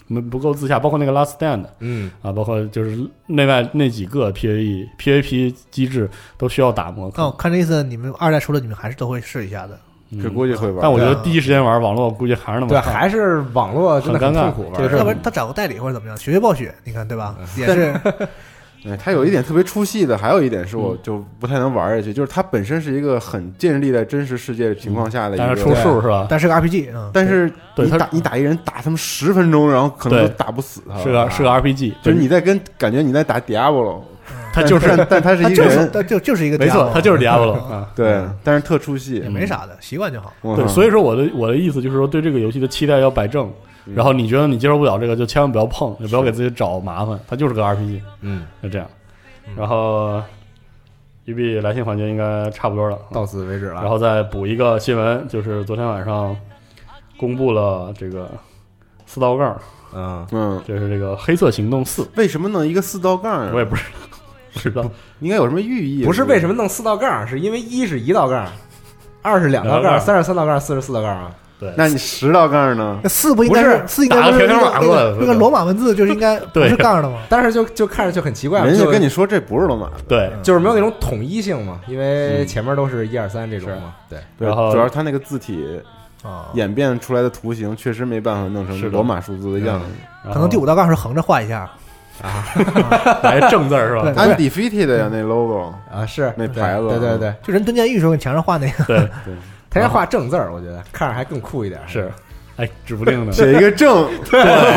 [0.09, 7.13] 没不够自洽，包括那个 Last Stand 嗯，啊，包括就是内外那几个 PVE PVP 机制都需要打磨。
[7.17, 9.79] 那我看这意思，你们二代出了，你们还是都会试一下的。
[10.11, 10.79] 嗯这估计会玩。
[10.81, 17.37] 但我觉得第一时间玩网络，估计还是那么对，还是网络真的很尴尬要不然他找个代理或者怎么样，学学暴雪，你看对吧？
[17.59, 17.95] 也是
[18.85, 26.27] 哎，它有一点特别出戏的，还有一点是我嗯就不太能玩下去，就是它本身是一个很建立在真实世界情况下的一但是个，出数是吧？
[26.29, 34.01] 但是个 RPG，嗯，但是你它打你打一人打他们十分钟，然后可能对都打不死他，是个是个 RPG，就是你在跟感觉你在打 Diablo，
[34.53, 37.89] 它就是但但他是他就是一个人，他就就是一个没错它就是 Diablo 啊。
[37.97, 40.33] 对，但是特出戏也，没啥的，习惯就好。
[40.57, 43.51] 对，所以说我的我的意思就是说，对这个游戏的期待要摆正。
[43.89, 47.19] 嗯然后你觉得你接受不了这个，就千万不要碰，也不要给自己找麻烦。
[47.27, 48.87] 它就是个 RPG，嗯，就这样。
[49.57, 50.23] 然后
[51.25, 53.81] 育碧来信环节应该差不多了，到此为止了。
[53.81, 56.37] 然后再补一个新闻，就是昨天晚上
[57.17, 58.31] 公布了这个
[59.07, 59.59] 四道杠，
[59.95, 63.51] 嗯，嗯，就是这个《黑色行动四》，为什么弄一个四道杠啊？
[63.55, 63.89] 我也不知道，
[64.53, 64.83] 不知道。
[65.21, 66.05] 应该有什么寓意？
[66.05, 68.47] 不是为什么弄四道杠，是因为一是一道杠，
[69.23, 71.35] 二是两道杠，两道杠三是三道杠，四是四道杠啊。
[71.59, 73.01] 对，那你十道杠呢？
[73.03, 77.19] 那四不应该是四应该是那条条码过来个那个罗马文字就是应该 不是杠的吗？
[77.29, 79.87] 但是就就看着就很奇怪，人家就跟你说这不是罗马。
[79.89, 83.95] 的，对，就是没有那种统一性嘛，因为嗯前面都是一二三这种嘛。
[84.09, 85.81] 对，然后主要是它那个字体
[86.23, 89.87] 啊，演变出来的图形确实没办法弄成罗马数字的样子。
[90.33, 91.69] 可能第五道杠是横着画一下。
[92.21, 92.43] 啊，
[93.23, 94.03] 来个正字儿是吧？
[94.13, 94.51] 对。
[94.51, 96.33] Undefeated 呀，那 logo 啊是。
[96.37, 96.89] 那牌子。
[96.89, 99.09] 对对对，就人蹲监狱时候，你墙上画那个，对，
[99.71, 101.81] 他应该画正字儿，我觉得看着还更酷一点。
[101.87, 102.11] 是，
[102.57, 104.09] 哎，指不定呢，写一个正。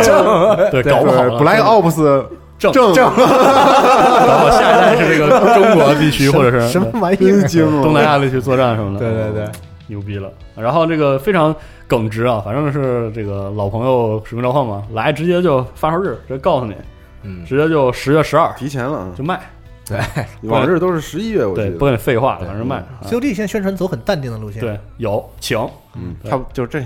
[0.04, 1.40] 正，对，搞不好了。
[1.40, 2.26] Black Ops
[2.60, 2.72] 正。
[2.72, 7.82] 正，搞不好下一代是这个中国地区或者是什么玩意儿？
[7.82, 9.52] 东南亚地区作战什么的，对对对，
[9.88, 10.30] 牛逼了。
[10.56, 11.56] 然后这个非常
[11.88, 16.76] 耿直啊，反正是这个老朋友使命召唤嘛，来直接就发售日，直接告诉你，
[17.24, 19.40] 嗯，直接就十月十二提前了啊，就卖，
[19.86, 20.00] 对，
[20.50, 22.78] 往日都是十一月，我记对，得不跟你废话了，反正卖。
[22.78, 23.02] 啊。
[23.04, 25.58] COD 现在宣传走很淡定的路线，对，有请
[25.96, 26.32] 嗯，对。
[26.32, 26.84] 差不就这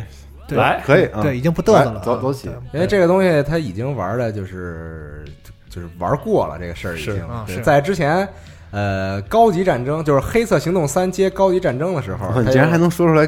[0.48, 0.58] 对。
[0.58, 2.48] 来，可以啊，对，已经不嘚瑟了走走起。
[2.48, 2.54] 对。
[2.74, 5.26] 因为这个东西他已经玩的就是
[5.70, 8.28] 就是玩过了这个事儿，已经在之前。
[8.72, 13.26] 呃，高级战争就是《黑色行动三》接高级战争的时候，你竟然还能说出来，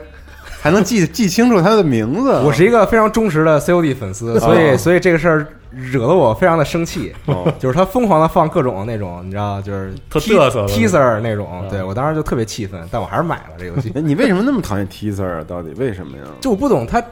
[0.61, 2.31] 还能记记清楚他的名字。
[2.43, 13.91] 我是一个非常忠实的 COD 粉丝，所以哦所以这个事儿惹得我非常的生气，哦就是他疯狂的放各种那种，你知道，就是特瑟的 teaser 那种，嗯对我当时就特别气愤，但我还是买了这游戏。
[13.95, 15.43] 哎，你为什么那么讨厌 teaser 啊？
[15.47, 16.23] 到底为什么呀？
[16.41, 17.03] 就我不懂他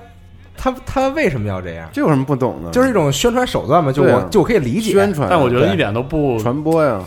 [0.57, 2.71] 他他为什么要这样，这有什么不懂的？
[2.71, 5.13] 就是一种宣传手段嘛，就我就我可以理解宣。
[5.13, 6.99] 传，但我觉得一点都不传播呀，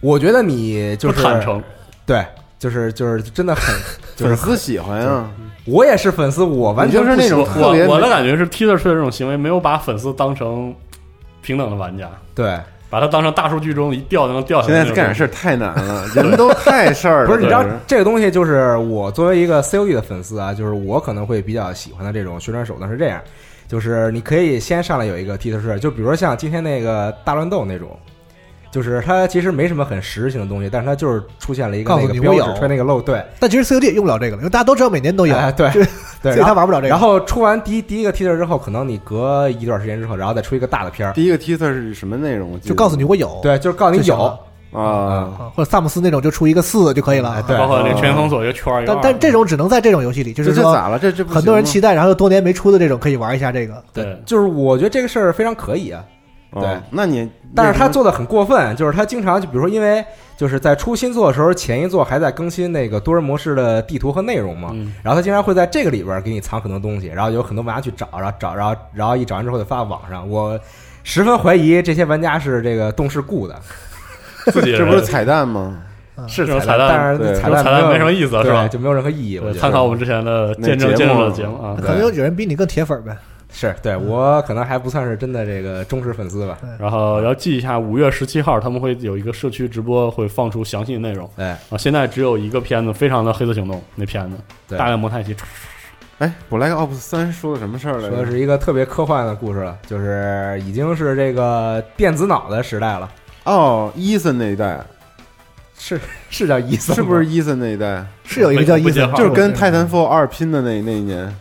[0.00, 1.62] 我觉得你就是坦诚，
[2.06, 2.24] 对，
[2.58, 3.74] 就是就是真的很，
[4.16, 5.28] 就是粉丝喜欢呀。
[5.70, 10.74] 我也是粉丝，我完全就是那种我我的感觉是 Teaser 出的这种行为没有把粉丝当成
[11.42, 12.58] 平等的玩家，对，
[12.88, 14.96] 把它当成大数据中一掉就能掉下来的那种东西。
[14.96, 17.26] 在干点事儿太难了，人都太事儿了。
[17.28, 23.20] 不是，你知道这这个东西，就是我作为一个 COD 的粉丝啊，就是我可能会比较喜欢的这种宣传手段是这样，
[23.68, 27.96] 就是你可以先上来有一个 T 特设，就比如说像今天那个大乱斗那种，
[28.70, 35.70] 就是它其实没什么很实质性的东西，但是它就是出现了一个告诉那个标志你我有，吹那个 logo，对，但其实 COD 也用不了这个了，因为大家都知道每年都有，哎对
[36.22, 36.88] 对，所以他玩不了这个。
[36.88, 42.60] 然后出完第一第一个 T 特之后，可能你隔一段时间之后，然后再出一个大的片儿，第一个 teaser 是什么内容？
[42.60, 44.16] 就告诉你我有，对，就是告诉你有
[44.72, 47.42] 啊，啊，或者萨姆斯那种就出一个四就可以了哎。
[47.42, 50.96] 对包括那个全封锁一个圈但但这种只能在这种游戏里，就是说这咋了？
[50.96, 53.82] 这这很多人期待，然后又多年没出的这种，可以玩一下这个。
[53.92, 56.04] 对就是我觉得这个事儿非常可以啊，
[56.52, 60.04] 哦对那你但是他做的很过分，就是他经常就比如说，因为
[60.36, 70.28] 就是在出新作的时候，前一作还在更新那个多人模式的地图和内容嘛，嗯然后他经常会在这个里边儿给你藏很多东西，然后有很多玩家去找，然后找，然后然后一找完之后就发到网上。
[70.28, 70.58] 我
[71.02, 73.56] 十分怀疑这些玩家是这个动视雇的，
[74.46, 75.82] 自己这不是彩蛋吗？
[76.28, 79.38] 是彩彩蛋但是彩蛋彩蛋没什么意意思是吧对，就没有任何意义。
[79.38, 83.16] 我觉得参考我们之前的那见证节目见证的节目啊，可能有有人比你更铁粉呗。
[83.52, 86.58] 是对我可能还不算是真的这个忠实粉丝吧。
[86.78, 91.28] 然后要记一下，五月十七号他们会有一个社区直播，会放出详细的内容。
[91.36, 91.76] 哎，啊。
[91.76, 94.36] 现在只有一个片子，非常的黑色行动那片子，
[94.68, 94.78] 对。
[94.78, 95.34] 大量蒙太奇，
[96.18, 98.10] 哎，Black Ops 三说的什么事儿来着？
[98.10, 103.10] 说的是一个特别科幻的故事了，就是已经是这个电子脑的时代了，
[103.44, 104.78] 哦，伊森那一代，
[105.78, 105.98] 是
[106.28, 108.04] 是叫伊森吗，是不是伊森那一代？
[108.22, 111.34] 是有一个叫伊森，就是跟《泰坦 Fall 二》拼的那那一年，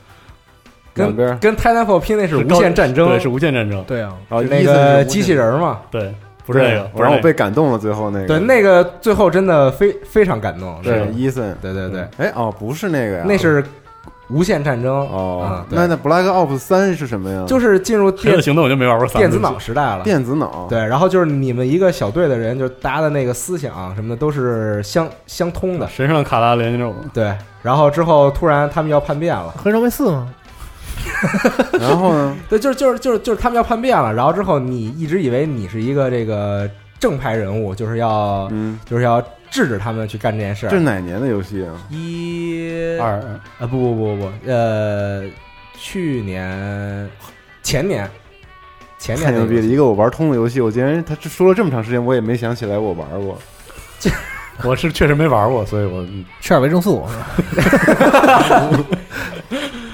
[0.95, 6.13] 两边跟跟 Titanfall 拼那是无限战争，对，是无限战争，对啊，然后，那伊森是个机器人嘛，对，
[6.45, 13.63] 不是那个，然后我被感动了，最后那个对，那个最后真的非非常感动，对是伊森，对对对，哎哦，不是那个呀，那是
[14.29, 17.43] 无限战争哦那那 Black Ops 三是什么呀？
[17.47, 20.03] 就是进入电黑子行动我就没玩过电子脑时代了。
[20.03, 25.87] 电子脑，对，然后就是你们一个小队的人，就是大家的那个思想什么的都是相相通的。
[25.87, 30.27] 神圣卡拉连那种，对，然后之后突然他们要叛变了，黑烧卫四吗？
[31.79, 32.37] 然后呢？
[32.49, 40.67] 对，就是就是就是就是他们要叛变了，然后之后你一直以为你是一个这个正派人物，就是要嗯，就是要制止他们去干这件事。
[40.69, 41.73] 这是哪年的游戏啊？
[41.89, 43.13] 一二
[43.59, 45.23] 啊不不不不呃，
[45.77, 47.09] 去年
[47.63, 48.09] 前年
[48.97, 49.61] 前太牛逼了！
[49.61, 53.37] 年的一个我玩通的游戏，我竟然他说了这么长时间，我也没想起来我玩过。
[54.65, 56.05] 我是确实没玩过，所以我
[56.41, 57.15] 吃点维生素是
[57.61, 58.69] 吧？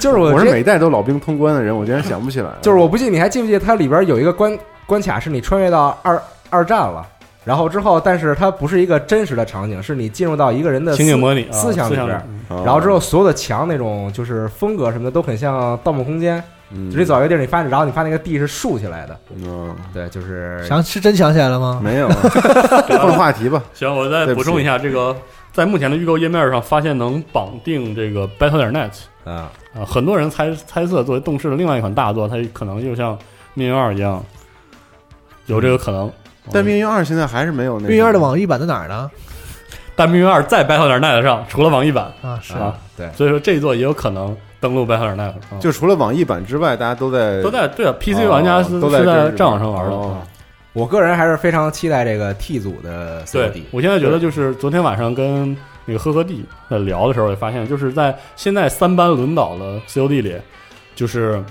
[0.05, 2.57] 就是我我是每一代都老兵通关的人，我竟然想不起来了。
[2.61, 7.03] 就是我不记得你还记不记得它里边有一个关关卡是你穿越到二二战了，
[7.43, 12.11] 然后之后，但是它不是一个真实的场景，是你进入到一个人的情景模拟啊思想里边，
[12.49, 16.37] 哦，然后之后所有的墙那种就是风格什么的都很像《盗梦空间》，
[16.71, 21.81] 嗯，就你走一个地儿，你发现，然后你发现那个地是竖起来的，嗯，对，就是想是真想起来了吗？
[21.83, 23.63] 没有，换话题吧。
[23.73, 25.15] 行，我再补充一下，这个
[25.51, 28.91] 在目前的预购页面上发现能绑定这个 Battle.net
[29.25, 29.49] 嗯，啊，
[29.85, 33.15] 很多人猜猜测作为动视的另外一款大作，它可能就像
[33.53, 34.23] 《命运二》一样，
[35.47, 36.11] 有这个可能。
[36.51, 39.09] 但命运二现在还是没有那个命运二的网易版在哪儿呢？
[39.95, 49.97] 但《命运二》在 Battle.net 上，除了网易版，啊，是啊，对，所以说这一座也有可能登陆 Battle.net，啊就除了网易版之外，大家都在都在对啊，PC 玩家是都在是在战网上玩的。
[50.73, 55.55] 我个人还是非常期待这个 T 组的对 COD，，我现在觉得就是昨天晚上跟
[55.85, 60.35] 那个呵呵弟在聊的时候，也发现就是在现在三班轮倒的 COD 里，
[60.95, 61.43] 就是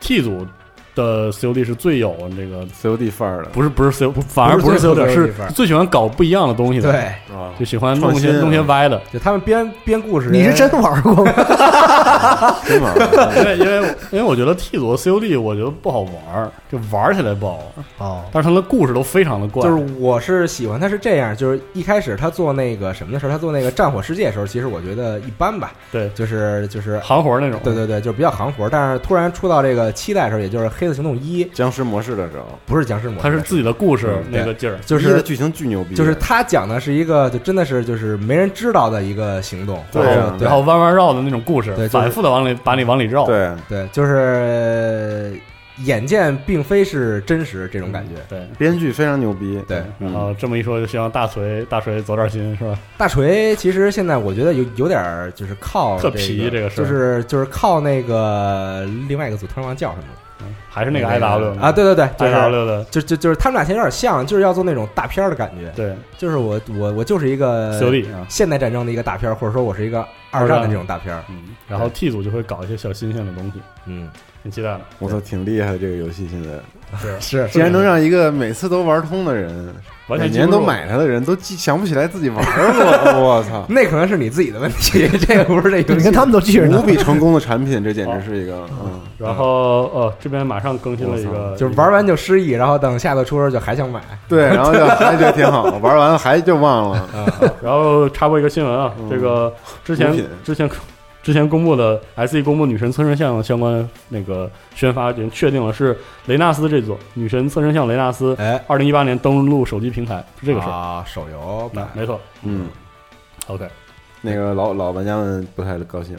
[0.00, 0.46] T 组
[0.94, 7.00] 的 COD 是最有这个，COD 范儿的，不是不是 CO，反而不是不是最喜欢搞不一样的东西的，对，
[7.34, 11.32] 啊，就喜欢弄些弄些歪的，就他们编编故事，你是真玩过吗？
[12.66, 13.32] 真玩儿。
[13.38, 17.58] 因为因为因为我觉得 T 组的 COD 我觉得不好玩，就玩起来不好
[17.98, 26.08] 玩，哦，但是他们的故事都非常的怪，就是我是喜欢他是这样，就是一开始他做那个什么的时候，他做那个战火世界的时候，其实我觉得一般吧，对。
[26.14, 28.68] 就是就是行活那种，对对对，就是比较行活。
[28.68, 45.30] 但是突然出到这个期待的时候，也就是《黑色行动一》，僵尸模式的时候，不是僵尸模式，它是自己的故事嗯那个劲儿，就是剧情巨牛逼，就是他讲的是一个就真的是就是没人知道的一个行动，然后对然后弯弯绕的那种故事对，就是反复的往里把你往里绕，对，对，就是呃
[45.84, 48.14] 眼见并非是真实这种感觉。
[48.28, 48.46] 对。
[48.58, 52.78] 编剧非常牛逼，对，然后这么一说，就希望大锤大锤走点心是吧？
[52.96, 56.84] 大锤其实现在我觉得有有点儿就是靠特皮这个事儿。
[56.84, 60.18] 就是就是靠那个另外一个组突然忘叫什么了。
[60.68, 65.70] 还是那个 I W 啊，对对对，就 I 是 W 的，就就就是他们俩现在有点像，就是要做那种大片儿的感觉。
[65.76, 65.94] 对。
[66.18, 67.78] 就是我我我就是一个
[68.28, 71.22] 现代战争的一个大片儿，或者说我是一个二战的这种大片儿。
[71.28, 74.10] 嗯，然后 T 组就会搞一些小新鲜的东西，嗯，
[74.42, 74.80] 挺期待的。
[74.98, 76.58] 我操，挺厉害的这个游戏，现在。
[76.98, 77.20] 是。
[77.20, 79.74] 是竟然能让一个每次都玩通的人，
[80.12, 83.64] 完每年都买它的人都记想不起来自己玩过， 我操！
[83.68, 85.94] 那可能是你自己的问题， 这个不是这游戏。
[85.94, 86.86] 你看他们都记着呢无。
[86.86, 94.00] 比成功的产品，这简直是一个，嗯，然后呃，这边马上更新了一个，就是玩完就失忆，然后等下次出的时候就还想买。
[94.28, 97.08] 对，然后就还觉得挺好，玩完了还就忘了，
[97.62, 99.52] 然后插播一个新闻啊，嗯这个
[99.84, 100.68] 之前之前
[101.22, 105.96] 之前公布的 SE 公布女神侧身像相关那个宣发已经确定了，是
[106.26, 110.70] 雷纳斯这座女神侧身像雷纳斯，哎，二零一八年登陆手机平台是这个事儿。
[110.70, 112.20] 啊，手游版，没错。
[112.42, 112.68] 嗯
[113.46, 113.68] ，，OK，
[114.20, 116.18] 那个老老玩家们不太高兴，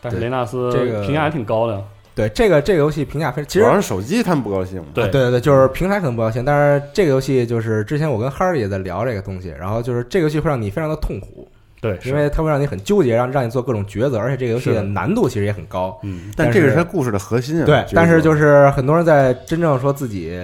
[0.00, 1.82] 但是雷纳斯这个评价还挺高的，
[2.14, 5.04] 对这个这个游戏评价非常其实主要是手机他们不高兴，对。
[5.04, 11.48] 啊对对对，就是平台可能不高兴，但是这个游戏就是之前我跟哈儿也在聊这个东西，然后就是这个游戏会让你非常的痛苦，
[11.80, 15.98] 对，因为它会让你很纠结，让让你做各种抉择，而且这个游戏的难度其实也很高。
[16.02, 17.64] 嗯，但这个是是它故事的核心啊。
[17.64, 20.38] 对，但是就是很多人在真正说自己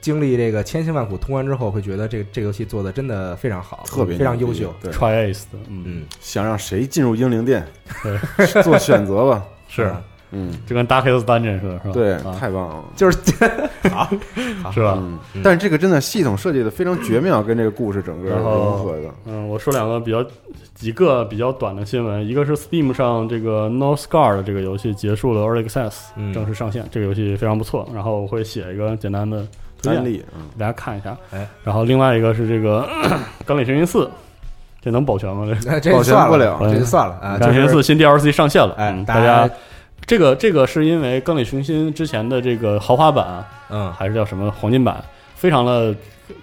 [0.00, 4.74] 经历这个千辛万苦通关之后，会觉得这个这个游戏做的真的非常好，特别非常优秀。
[4.80, 7.66] 对，try ace 的，嗯，嗯，想让谁进入英灵殿，
[8.02, 9.44] 对， 做选择吧。
[9.68, 11.90] 是嗯嗯，就跟 Darkest Dungeon 似的，是吧？
[11.92, 12.84] 对，啊太棒了。
[12.96, 13.18] 就是
[13.90, 14.94] 好是吧？
[14.98, 19.10] 嗯，但是这个真的系统设计的非常绝妙，跟这个故事整个融合的。
[19.26, 20.24] 嗯，我说两个比较
[20.74, 27.88] 几个比较短的新闻，一个是 Steam 上这个 North Scar 的这个游戏结束了 Early Access，、嗯正式上线，这个游戏非常不错。
[27.94, 29.38] 然后我会写一个简单的
[29.82, 31.16] 推荐，安利，嗯，给大家看一下。
[31.32, 32.86] 哎，然后另外一个是这个
[33.46, 34.04] 《钢铁雄心四》，
[34.80, 35.46] 这能保全吗？
[35.60, 37.36] 这这保全，不 了这就算了啊。
[37.38, 39.48] 《钢铁雄心四》新 DLC 上线了，哎嗯，大家
[40.08, 45.04] 这个这个是因为《钢铁雄心》之前的这个豪华版啊嗯，还是叫什么黄金版，
[45.34, 45.94] 非常的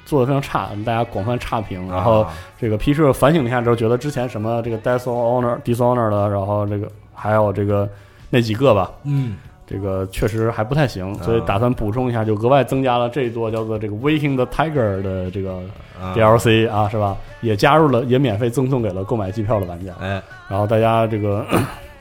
[0.05, 1.91] 做的非常差，大家广泛差评。
[1.91, 7.89] 然后啊这个 P 社反省了一下之后，觉得之前什么这个 Death on Honor、Dishonor 的，然后这个还有这个
[8.30, 9.36] 那几个吧，嗯
[9.66, 15.53] 这个确实还不太行，所以打算补充一下，就额外增加了这一座叫做这个 Waking the Tiger 的这个
[15.99, 17.18] 啊 DLC 啊，是吧？
[17.41, 19.91] 也加入了，也免费赠送给了购买机票的玩家。
[19.99, 21.43] 哎然后大家这个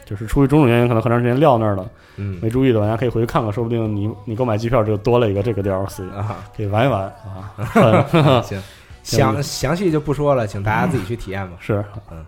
[0.05, 2.39] 就是出于种种原因，可能很长时间撂那儿了，嗯。
[2.43, 7.53] 没注意的玩家可以回去看看，说不定你你购买机票就多了一个这个 DLC，啊，可以玩一玩啊。
[7.57, 8.61] 很 行，
[9.03, 11.57] 详详细就不说了，请大家自己去体验吧。
[11.61, 12.25] 是，嗯。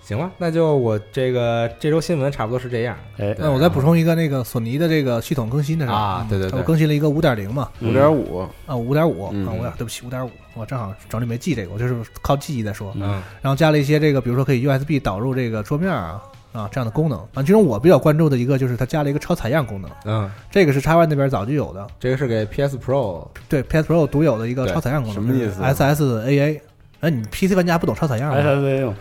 [0.00, 9.46] 行吧，那就我这个这周新闻差不多是这样哎，那我再补充一个那个索尼的这个系统更新的事儿啊对对对我更新了一个五点零嘛，五点五，啊五点五嗯。
[9.46, 13.22] 啊五点对不起五点五，我正好整理没记这个，我就是靠记忆在说，嗯。
[13.42, 16.22] 然后加了一些这个比如说可以 USB 导入这个桌面啊
[16.52, 26.60] 啊这样的功能啊，其中我比较关注的一个就是它加了一个超采样功能，嗯，这个是 X Y 那边早就有的，这个是给 PS Pro 对 PS Pro 独有的一个超采样功能，什么意思？SSAA，
[27.00, 28.94] 哎，你 PC 玩家不懂超采样吗？？S S A A，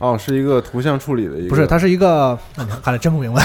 [0.00, 2.38] 哦，是一个图像处理的一个，不是，它是一个，
[2.82, 3.42] 看来真不明白。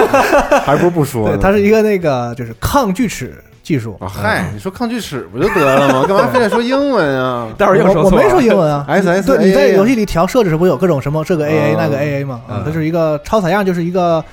[0.64, 3.96] 还不如不说对，它是一个那个就是抗锯齿技术。
[4.00, 6.04] 啊，嗨，你说抗锯齿不就得了吗？
[6.06, 7.48] 干嘛非得说英文啊？
[7.58, 12.40] 待会儿又说我说错了没说英文啊 SSAA 对，你在游戏里调设置时不有各种什么这个 AA 哦那个 AA 吗？
[12.46, 14.24] 啊嗯，它是一个超采样，就是一个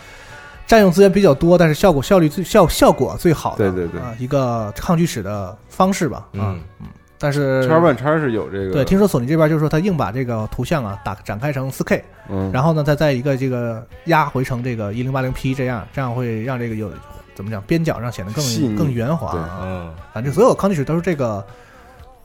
[0.68, 6.28] 占用资源比较多，但是效果效率最效效果最好的，对对对啊，一个抗锯齿的方式吧。
[6.38, 16.92] 啊嗯，但是叉 One 叉是有这个，对，听说索尼这边就是说他硬把这个图像啊打展开成 4K，嗯，然后呢再在一个这个压回成这个 1080P 这样，这样会让这个有
[17.36, 19.60] 怎么讲边角上显得更更圆滑啊。
[19.64, 19.94] 嗯。
[20.14, 21.46] 反正所有抗锯齿都是这个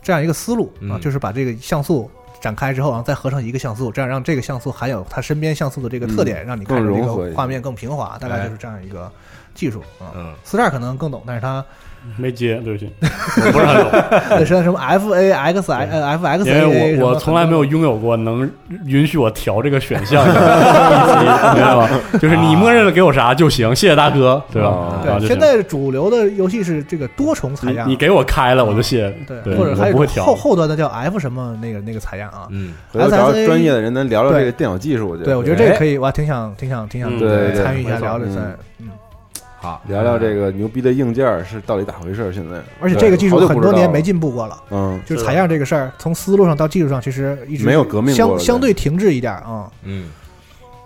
[0.03, 1.01] 这样一个思路啊，嗯。
[1.01, 9.11] 就是把这个像素展开之后，然后再合成一个像素，这样让这个像素含有它身边像素的这个特点，嗯让你看着这个画面更平滑，大概就是这样一个
[9.55, 10.13] 技术啊。
[10.15, 10.35] 嗯。
[10.45, 11.65] 四十二可能更懂，但是它
[12.17, 13.91] 没接，对不起，我不是很懂，
[14.31, 18.51] 那是什么 F A X I 呃 F X 因为我我从来没有拥有过能
[18.87, 21.89] 允许我调这个选项明白 吗？
[22.21, 25.01] 就是你默认的给我啥就行，谢谢大哥，对吧？
[25.05, 30.25] 对，现在主流的游戏是这个多重采样，你你给我开了我就谢，对，对或者还有不会调。
[30.25, 32.47] 后后端的叫 F 什么那个那个采样啊。
[32.51, 32.75] 嗯。
[32.93, 35.09] 回头找专业的人，咱聊聊这个电脑技术。
[35.09, 38.55] 我觉得，对，我觉得这个可以，我还挺想挺想挺想嗯对对参与一下聊聊嗯。
[38.81, 38.89] 嗯。
[39.61, 42.33] 好聊聊这个牛逼的硬件是到底咋回事？
[42.33, 49.71] 现在，而且这个技术很多年没进步过了，嗯，就是采样这个事儿，从思路上到技术上，其实一直没有革命过相相对停滞一点啊。
[49.83, 50.11] 嗯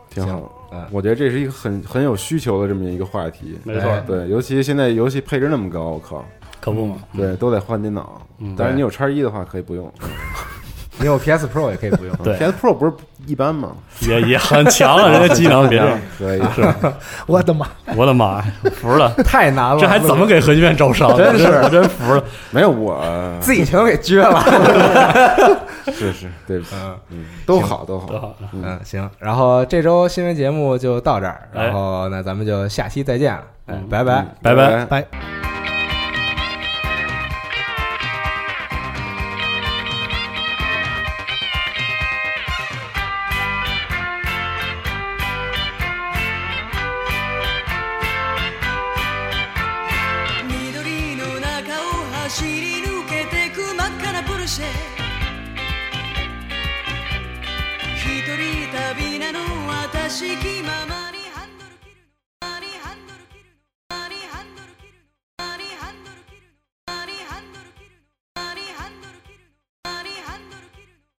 [0.08, 0.50] 挺好。
[0.72, 3.58] 嗯我觉得这是一个很很有需求的这么一个话题。
[3.62, 6.24] 没错哎，对，尤其现在游戏配置那么高，我靠，
[6.62, 6.96] 可不嘛？
[7.14, 8.22] 对，都得换电脑。
[8.38, 9.92] 嗯当然，你有叉一的话可以不用。
[10.99, 12.14] 你有 PS Pro 也可以不用。
[12.22, 12.93] 对 PS Pro 不是
[13.26, 13.70] 一般吗？
[14.01, 16.40] 也也很强了，人家机能别这样，可以。
[16.55, 16.74] 是
[17.26, 17.66] 我的妈！
[17.97, 21.16] 我的妈呀，服了， 太难了，这还怎么给核聚变招商？
[21.16, 22.22] 真是真服了。
[22.51, 23.03] 没有我，
[23.40, 25.61] 自己全都给撅了？
[25.93, 28.07] 是是，对不起，嗯嗯，都好都好。
[28.07, 29.09] 都好，嗯，行。
[29.18, 34.26] 然后这周新闻节目就到这儿，哎然后那咱们就下期再见了，哎嗯，拜拜嗯。
[34.43, 35.61] 拜拜拜。